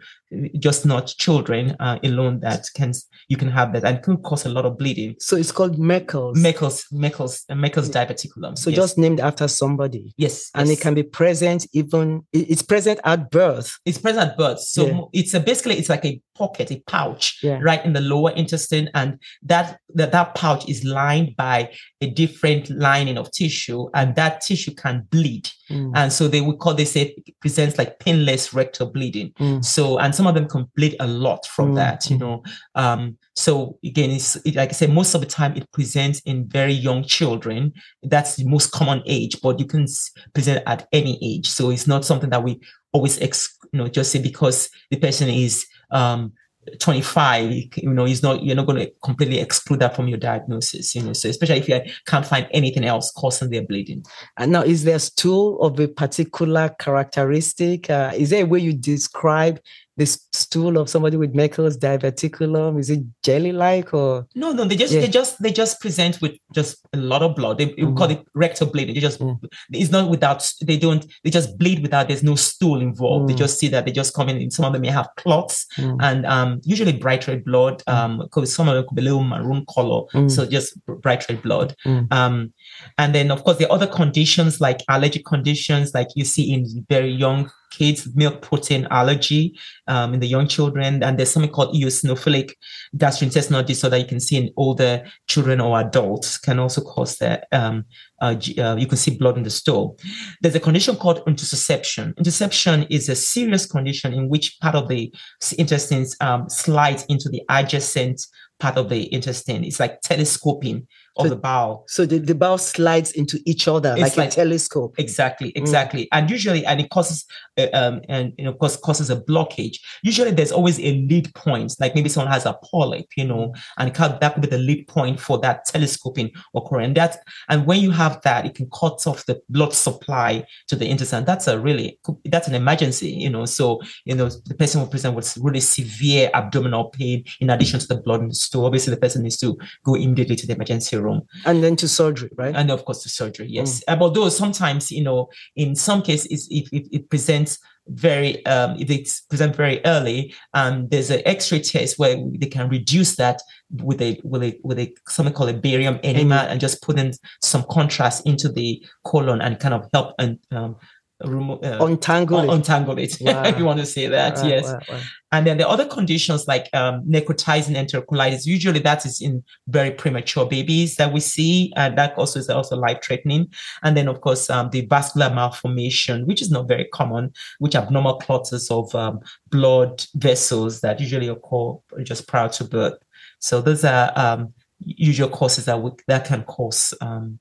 just 0.59 0.85
not 0.85 1.07
children 1.07 1.75
uh, 1.79 1.97
alone 2.03 2.39
that 2.41 2.65
can 2.75 2.93
you 3.29 3.37
can 3.37 3.49
have 3.49 3.71
that 3.73 3.85
and 3.85 4.01
can 4.03 4.17
cause 4.17 4.45
a 4.45 4.49
lot 4.49 4.65
of 4.65 4.77
bleeding. 4.77 5.15
So 5.19 5.37
it's 5.37 5.51
called 5.51 5.77
Meckel's. 5.77 6.37
Meckel's 6.37 6.85
Meckel's 6.93 7.45
uh, 7.49 7.53
Meckel's 7.53 7.89
diverticulum. 7.89 8.57
So 8.57 8.69
yes. 8.69 8.77
just 8.77 8.97
named 8.97 9.19
after 9.19 9.47
somebody. 9.47 10.13
Yes, 10.17 10.49
and 10.53 10.67
yes. 10.67 10.77
it 10.77 10.81
can 10.81 10.93
be 10.93 11.03
present 11.03 11.67
even 11.73 12.25
it's 12.33 12.61
present 12.61 12.99
at 13.05 13.31
birth. 13.31 13.77
It's 13.85 13.97
present 13.97 14.31
at 14.31 14.37
birth. 14.37 14.59
So 14.59 14.85
yeah. 14.85 15.01
it's 15.13 15.33
a, 15.33 15.39
basically 15.39 15.75
it's 15.75 15.89
like 15.89 16.05
a 16.05 16.21
pocket, 16.38 16.71
a 16.71 16.82
pouch, 16.88 17.39
Yeah. 17.43 17.60
right 17.62 17.84
in 17.84 17.93
the 17.93 18.02
lower 18.02 18.32
intestine, 18.32 18.89
and 18.93 19.19
that, 19.43 19.80
that 19.95 20.12
that 20.12 20.36
pouch 20.36 20.67
is 20.69 20.84
lined 20.84 21.36
by 21.36 21.71
a 22.02 22.08
different 22.10 22.69
lining 22.69 23.17
of 23.17 23.32
tissue, 23.32 23.89
and 23.93 24.15
that 24.15 24.41
tissue 24.41 24.73
can 24.73 25.06
bleed. 25.10 25.50
Mm. 25.69 25.91
And 25.95 26.13
so 26.13 26.28
they 26.28 26.41
would 26.41 26.60
call 26.60 26.73
they 26.73 26.86
say 26.86 27.02
it 27.26 27.39
presents 27.41 27.78
like 27.78 28.00
painless 28.00 28.54
rectal 28.54 28.88
bleeding. 28.89 29.32
Mm. 29.39 29.63
So 29.63 29.97
and 30.00 30.13
some 30.15 30.28
of 30.28 30.36
them 30.36 30.47
can 30.47 30.65
bleed 30.76 30.95
a 31.00 31.08
lot 31.08 31.45
from 31.45 31.67
Mm, 31.67 31.76
that, 31.76 32.10
you 32.10 32.17
know. 32.17 32.43
Um, 32.76 33.17
so 33.36 33.78
again, 33.84 34.12
it's 34.12 34.36
it, 34.45 34.56
like 34.56 34.69
I 34.69 34.73
said, 34.73 34.89
most 34.91 35.13
of 35.15 35.21
the 35.21 35.28
time 35.28 35.56
it 35.58 35.69
presents 35.71 36.21
in 36.21 36.47
very 36.47 36.71
young 36.73 37.04
children. 37.04 37.73
That's 38.04 38.36
the 38.38 38.45
most 38.45 38.71
common 38.71 39.02
age, 39.06 39.41
but 39.41 39.60
you 39.60 39.65
can 39.65 39.86
present 40.34 40.63
at 40.65 40.88
any 40.93 41.19
age. 41.21 41.50
So 41.50 41.69
it's 41.69 41.88
not 41.88 42.06
something 42.06 42.30
that 42.30 42.43
we 42.43 42.60
always 42.93 43.19
ex, 43.21 43.54
you 43.73 43.80
know 43.80 43.88
just 43.89 44.12
say 44.12 44.21
because 44.21 44.69
the 44.91 44.97
person 44.97 45.28
is 45.30 45.65
um 45.91 46.32
25 46.80 47.52
you 47.78 47.93
know 47.93 48.06
it's 48.06 48.21
not 48.21 48.43
you're 48.43 48.56
not 48.56 48.65
going 48.65 48.80
to 48.80 48.91
completely 49.02 49.39
exclude 49.39 49.80
that 49.80 49.95
from 49.95 50.08
your 50.08 50.17
diagnosis 50.17 50.93
you 50.95 51.02
know 51.02 51.13
so 51.13 51.30
especially 51.30 51.58
if 51.58 51.69
you 51.69 51.80
can't 52.06 52.26
find 52.26 52.47
anything 52.52 52.84
else 52.84 53.12
causing 53.12 53.50
their 53.50 53.65
bleeding 53.65 54.04
And 54.38 54.52
now, 54.52 54.63
is 54.63 54.84
there 54.84 55.00
stool 55.00 55.60
of 55.62 55.80
a 55.80 55.88
particular 55.88 56.69
characteristic? 56.80 57.89
Uh, 57.89 58.12
is 58.15 58.30
there 58.30 58.43
a 58.43 58.47
way 58.47 58.60
you 58.60 58.73
describe 58.73 59.60
this 59.97 60.27
stool 60.31 60.77
of 60.77 60.89
somebody 60.89 61.17
with 61.17 61.33
Meckel's 61.33 61.77
diverticulum? 61.77 62.79
Is 62.79 62.89
it 62.89 62.99
jelly-like 63.23 63.93
or? 63.93 64.27
No, 64.36 64.51
no, 64.53 64.63
they 64.65 64.75
just 64.75 64.93
Yeah. 64.93 65.01
they 65.01 65.07
just 65.07 65.41
they 65.41 65.51
just 65.51 65.81
present 65.81 66.21
with 66.21 66.33
just 66.53 66.77
a 66.93 66.97
lot 66.97 67.21
of 67.23 67.36
blood. 67.36 67.57
They 67.57 67.73
we 67.77 67.93
call 67.93 68.10
it 68.12 68.23
rectal 68.33 68.67
bleeding. 68.67 68.95
They 68.95 69.01
just 69.01 69.19
Mm. 69.19 69.38
it's 69.71 69.91
not 69.91 70.10
without 70.10 70.49
they 70.63 70.77
don't 70.77 71.05
they 71.23 71.29
just 71.31 71.57
bleed 71.57 71.81
without 71.81 72.07
there's 72.07 72.23
no 72.23 72.36
stool 72.36 72.79
involved. 72.81 73.27
They 73.29 73.33
Mm. 73.33 73.38
just 73.45 73.60
see 73.60 73.67
that 73.69 73.86
they 73.86 73.91
just 73.91 74.13
come 74.13 74.29
in. 74.29 74.51
Some 74.51 74.65
of 74.65 74.73
them 74.73 74.83
may 74.83 74.89
have 74.91 75.10
clots 75.17 75.65
Mm. 75.77 75.97
and 76.01 76.25
um 76.25 76.62
usually 76.63 76.93
bright 76.93 77.27
red 77.27 77.43
blood. 77.43 77.81
Um 77.88 78.19
because 78.19 78.53
some 78.53 78.67
of 78.69 78.75
them 78.75 78.86
could 78.88 78.95
be 78.95 79.01
a 79.01 79.05
little 79.05 79.23
maroon 79.23 79.65
color. 79.75 80.03
Mm. 80.13 80.29
So 80.29 80.45
just 80.45 80.77
bright 80.86 81.27
red 81.27 81.41
blood. 81.41 81.75
Mm. 81.86 82.07
Um 82.13 82.53
and 82.99 83.15
then 83.15 83.31
of 83.31 83.43
course 83.43 83.57
the 83.57 83.69
other 83.71 83.88
conditions 83.88 84.62
like 84.62 84.79
allergic 84.89 85.25
conditions 85.25 85.93
like 85.93 86.10
you 86.15 86.23
see 86.25 86.53
in 86.53 86.86
very 86.89 87.12
young 87.12 87.49
kids, 87.71 88.08
milk 88.15 88.41
protein 88.41 88.88
allergy 88.91 89.58
um, 89.88 90.13
in 90.13 90.19
the 90.19 90.27
young 90.27 90.47
children. 90.47 91.03
And 91.03 91.17
there's 91.17 91.32
something 91.32 91.51
called 91.51 91.75
eosinophilic 91.75 92.53
gastrointestinal 92.95 93.65
disorder 93.65 93.95
that 93.95 94.01
you 94.01 94.08
can 94.08 94.19
see 94.19 94.38
in 94.38 94.53
older 94.58 95.03
children 95.27 95.62
or 95.62 95.80
adults 95.80 96.38
can 96.38 96.60
also 96.60 96.82
cause 96.82 97.17
that. 97.17 97.47
Um, 97.51 97.86
uh, 98.19 98.36
uh, 98.58 98.75
you 98.75 98.88
can 98.88 98.97
see 98.97 99.15
blood 99.15 99.38
in 99.38 99.43
the 99.43 99.49
stool. 99.49 99.99
There's 100.41 100.56
a 100.56 100.60
condition 100.60 100.95
called 100.95 101.23
intussusception. 101.25 102.15
Intussusception 102.15 102.88
is 102.89 103.10
a 103.10 103.15
serious 103.15 103.65
condition 103.65 104.13
in 104.13 104.27
which 104.30 104.60
part 104.60 104.75
of 104.75 104.88
the 104.88 105.13
intestines 105.58 106.15
um, 106.19 106.49
slides 106.49 107.06
into 107.10 107.30
the 107.30 107.43
adjacent 107.49 108.25
part 108.60 108.77
of 108.77 108.89
the 108.89 109.13
intestine. 109.13 109.63
It's 109.63 109.80
like 109.80 110.01
telescoping 110.01 110.88
of 111.17 111.25
So- 111.25 111.30
the 111.30 111.36
bowel. 111.36 111.84
So 111.88 112.06
the, 112.06 112.19
the 112.19 112.36
bowel 112.36 112.58
slides 112.58 113.12
into 113.12 113.39
each 113.45 113.67
other 113.67 113.91
It's 113.97 114.01
like, 114.01 114.17
like- 114.17 114.32
a 114.34 114.36
telescope. 114.36 114.95
Exactly, 114.97 115.51
exactly. 115.56 116.08
And 116.12 116.30
usually, 116.30 116.65
and 116.65 116.80
it 116.80 116.89
causes, 116.89 117.25
uh, 117.58 117.67
um, 117.73 118.01
and 118.10 118.34
you 118.38 118.45
know, 118.45 118.51
of 118.51 118.60
course, 118.60 118.77
causes 118.77 119.10
a 119.10 119.15
blockage. 119.17 119.77
Usually, 120.03 120.32
there's 120.32 120.51
always 120.51 120.80
a 120.80 120.91
lead 121.10 121.34
point, 121.34 121.73
like 121.80 121.95
maybe 121.95 122.10
someone 122.10 122.32
has 122.32 122.45
a 122.45 122.53
polyp, 122.71 123.08
you 123.15 123.25
know, 123.25 123.53
and 123.77 123.93
that 123.93 124.34
could 124.34 124.41
be 124.41 124.47
the 124.47 124.58
lead 124.58 124.88
point 124.88 125.19
for 125.19 125.39
that 125.39 125.65
telescoping 125.65 126.32
occurring. 126.56 126.93
That, 126.93 127.17
and 127.49 127.65
when 127.65 127.80
you 127.80 127.91
have 127.91 128.21
that, 128.23 128.45
it 128.45 128.56
can 128.56 128.69
cut 128.69 129.06
off 129.08 129.25
the 129.25 129.39
blood 129.49 129.73
supply 129.73 130.45
to 130.67 130.75
the 130.75 130.89
intestine. 130.89 131.25
That's 131.25 131.47
a 131.47 131.60
really, 131.60 131.99
that's 132.25 132.47
an 132.47 132.56
emergency, 132.56 133.10
you 133.10 133.30
know. 133.30 133.45
So, 133.45 133.82
you 134.06 134.15
know, 134.15 134.30
the 134.30 134.56
person 134.56 134.82
will 134.82 134.88
present 134.88 135.15
with 135.15 135.38
really 135.38 135.62
severe 135.62 136.30
abdominal 136.34 136.86
pain 136.89 137.23
in 137.39 137.49
addition 137.49 137.80
to 137.80 137.88
the 137.88 137.97
blood 137.97 138.21
in 138.21 138.30
the 138.30 138.36
stool. 138.36 138.65
Obviously, 138.65 138.93
the 138.93 138.99
person 138.99 139.23
needs 139.23 139.38
to 139.38 139.58
go 139.84 139.95
immediately 139.95 140.36
to 140.36 140.47
the 140.47 140.53
emergency 140.53 140.97
room 140.97 141.06
And 141.45 141.63
then 141.63 141.75
to 141.77 141.87
surgery, 141.87 142.29
right? 142.35 142.55
and 142.55 142.71
of 142.71 142.85
course 142.85 143.03
to 143.03 143.09
surgery 143.09 143.47
yes. 143.49 143.83
Uh, 143.87 143.97
although 143.99 144.29
sometimes 144.29 144.91
you 144.91 145.03
know 145.03 145.29
in 145.55 145.75
some 145.75 146.01
cases 146.01 146.47
if, 146.49 146.67
if 146.71 146.87
it 146.91 147.09
presents 147.09 147.59
very 147.89 148.45
um 148.45 148.75
if 148.77 148.89
it's 148.89 149.21
present 149.21 149.55
very 149.55 149.79
early 149.85 150.33
um 150.53 150.87
there's 150.89 151.09
an 151.09 151.21
x-ray 151.25 151.61
test 151.61 151.97
where 151.97 152.17
they 152.37 152.47
can 152.47 152.67
reduce 152.67 153.15
that 153.15 153.41
with 153.81 154.01
a 154.01 154.19
with 154.23 154.43
a 154.43 154.59
with 154.63 154.77
a 154.79 154.93
something 155.07 155.33
called 155.33 155.49
a 155.49 155.53
barium 155.53 155.97
enema 156.03 156.45
and 156.49 156.59
just 156.59 156.81
put 156.81 156.99
in 156.99 157.13
some 157.41 157.63
contrast 157.69 158.25
into 158.27 158.49
the 158.49 158.83
colon 159.05 159.41
and 159.41 159.59
kind 159.59 159.73
of 159.73 159.87
help 159.93 160.13
and 160.19 160.37
um 160.51 160.75
remove 161.23 161.63
uh, 161.63 161.77
Untangle 161.82 162.39
it. 162.41 162.49
untangle 162.49 162.97
it 162.99 163.17
Wow. 163.21 163.43
if 163.43 163.58
you 163.58 163.65
want 163.65 163.80
to 163.80 163.86
say 163.86 164.08
that 164.08 164.36
Wow, 164.38 164.47
yes 164.47 164.65
wow, 164.89 164.99
and 165.32 165.45
then 165.45 165.58
the 165.58 165.67
other 165.67 165.86
conditions 165.86 166.47
like 166.47 166.73
um, 166.73 167.03
necrotizing 167.03 167.75
enterocolitis, 167.75 168.45
usually 168.45 168.80
that 168.80 169.06
is 169.06 169.19
in 169.21 169.43
very 169.67 169.91
premature 169.91 170.45
babies 170.45 170.95
that 170.95 171.12
we 171.12 171.19
see, 171.19 171.73
and 171.75 171.97
that 171.97 172.17
also 172.17 172.39
is 172.39 172.49
also 172.49 172.77
life 172.77 172.99
threatening. 173.03 173.51
And 173.84 173.97
then 173.97 174.08
of 174.08 174.21
course 174.21 174.49
um, 174.49 174.69
the 174.69 174.86
vascular 174.86 175.30
malformation, 175.34 176.25
which 176.27 176.41
is 176.41 176.49
not 176.49 176.67
very 176.67 176.86
common, 176.86 177.34
which 177.60 177.75
abnormal 177.75 178.19
clots 178.19 178.69
of 178.69 178.95
um, 178.95 179.19
blood 179.49 180.06
vessels 180.15 180.80
that 180.82 181.01
usually 181.01 181.27
occur 181.27 181.73
just 182.03 182.27
prior 182.27 182.49
to 182.49 182.63
birth. 182.63 182.97
So 183.39 183.62
those 183.62 183.84
are 183.84 184.13
um, 184.15 184.53
usual 184.86 185.30
causes 185.30 185.65
that 185.65 185.82
would, 185.82 185.99
that 186.08 186.25
can 186.25 186.43
cause 186.43 186.93
um, 187.01 187.39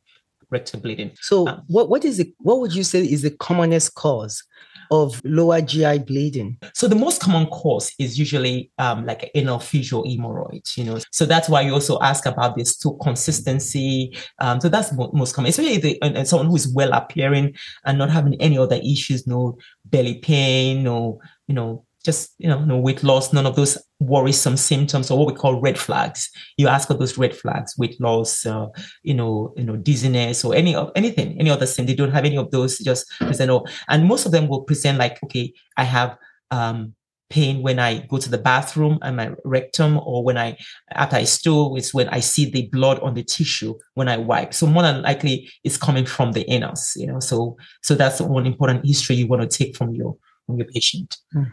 rectal 0.51 0.81
bleeding. 0.81 1.13
So 1.21 1.49
Um, 1.49 1.63
what, 1.67 1.89
what 1.89 2.05
is 2.05 2.19
it? 2.19 2.29
What 2.39 2.61
would 2.61 2.75
you 2.75 2.85
say 2.85 3.01
is 3.01 3.23
the 3.23 3.31
commonest 3.31 3.95
cause 3.95 4.43
of 4.91 5.21
lower 5.25 5.61
GI 5.61 5.99
bleeding? 6.01 6.59
So 6.75 6.87
the 6.87 6.95
most 6.95 7.21
common 7.21 7.47
cause 7.47 7.93
is 7.99 8.19
usually 8.19 8.71
um, 8.79 9.05
like 9.05 9.31
anal 9.35 9.59
fissure 9.59 10.03
hemorrhoids, 10.07 10.77
you 10.77 10.85
know. 10.85 11.01
So 11.11 11.27
that's 11.27 11.49
why 11.49 11.63
you 11.63 11.73
also 11.73 11.99
ask 12.01 12.27
about 12.27 12.57
this 12.57 12.73
stool 12.73 12.97
consistency. 12.99 14.17
Um, 14.39 14.61
so 14.61 14.69
that's 14.69 14.93
most 14.93 15.35
common, 15.35 15.49
especially 15.49 15.79
the, 15.79 16.03
and, 16.03 16.17
and 16.17 16.29
someone 16.29 16.49
who 16.49 16.57
is 16.57 16.73
well 16.73 16.93
appearing 16.93 17.55
and 17.85 17.99
not 17.99 18.11
having 18.11 18.41
any 18.41 18.59
other 18.59 18.81
issues, 18.85 19.27
no 19.27 19.59
belly 19.87 20.19
pain, 20.19 20.85
no, 20.85 21.21
you 21.49 21.55
know, 21.55 21.85
just 22.07 22.35
you 22.39 22.49
know, 22.49 22.65
no 22.65 22.79
weight 22.79 23.03
loss, 23.03 23.33
none 23.33 23.45
of 23.45 23.57
those 23.57 23.77
worrisome 23.99 24.57
symptoms 24.57 25.11
or 25.11 25.19
what 25.19 25.27
we 25.27 25.35
call 25.35 25.61
red 25.61 25.77
flags. 25.77 26.31
You 26.57 26.69
ask 26.69 26.87
for 26.87 26.95
those 26.95 27.19
red 27.19 27.37
flags, 27.37 27.77
weight 27.77 28.01
loss, 28.01 28.47
uh, 28.47 28.69
you 29.03 29.13
know, 29.13 29.53
you 29.57 29.65
know, 29.65 29.77
dizziness 29.77 30.45
or 30.45 30.55
any 30.55 30.75
of 30.75 30.93
anything, 30.95 31.39
any 31.39 31.51
other 31.51 31.67
thing. 31.67 31.85
They 31.85 31.95
don't 31.95 32.13
have 32.13 32.25
any 32.25 32.39
of 32.39 32.51
those. 32.53 32.79
Just 32.79 33.11
present, 33.19 33.51
oh, 33.51 33.67
and 33.89 34.07
most 34.07 34.25
of 34.25 34.33
them 34.33 34.47
will 34.47 34.63
present 34.63 34.99
like, 34.99 35.21
okay, 35.25 35.53
I 35.77 35.83
have 35.83 36.17
um, 36.53 36.95
pain 37.29 37.61
when 37.61 37.81
I 37.81 38.07
go 38.07 38.19
to 38.19 38.31
the 38.31 38.39
bathroom 38.39 39.01
and 39.03 39.17
my 39.17 39.33
rectum, 39.45 39.99
or 39.99 40.23
when 40.23 40.39
I 40.39 40.57
after 40.93 41.17
I 41.17 41.25
stool, 41.25 41.77
is 41.77 41.93
when 41.93 42.09
I 42.11 42.21
see 42.21 42.49
the 42.49 42.69
blood 42.69 43.01
on 43.01 43.15
the 43.15 43.25
tissue 43.25 43.75
when 43.95 44.09
I 44.09 44.17
wipe. 44.17 44.55
So 44.55 44.69
more 44.69 44.85
than 44.85 45.03
likely, 45.03 45.51
it's 45.65 45.77
coming 45.77 46.07
from 46.07 46.33
the 46.33 46.49
anus. 46.49 46.95
You 46.97 47.09
know, 47.09 47.19
so 47.19 47.57
so 47.83 47.97
that's 47.97 48.21
one 48.21 48.47
important 48.47 48.87
history 48.87 49.17
you 49.17 49.27
want 49.27 49.43
to 49.43 49.59
take 49.59 49.77
from 49.77 49.93
your 49.93 50.17
from 50.47 50.59
your 50.59 50.69
patient. 50.69 51.17
Mm. 51.35 51.53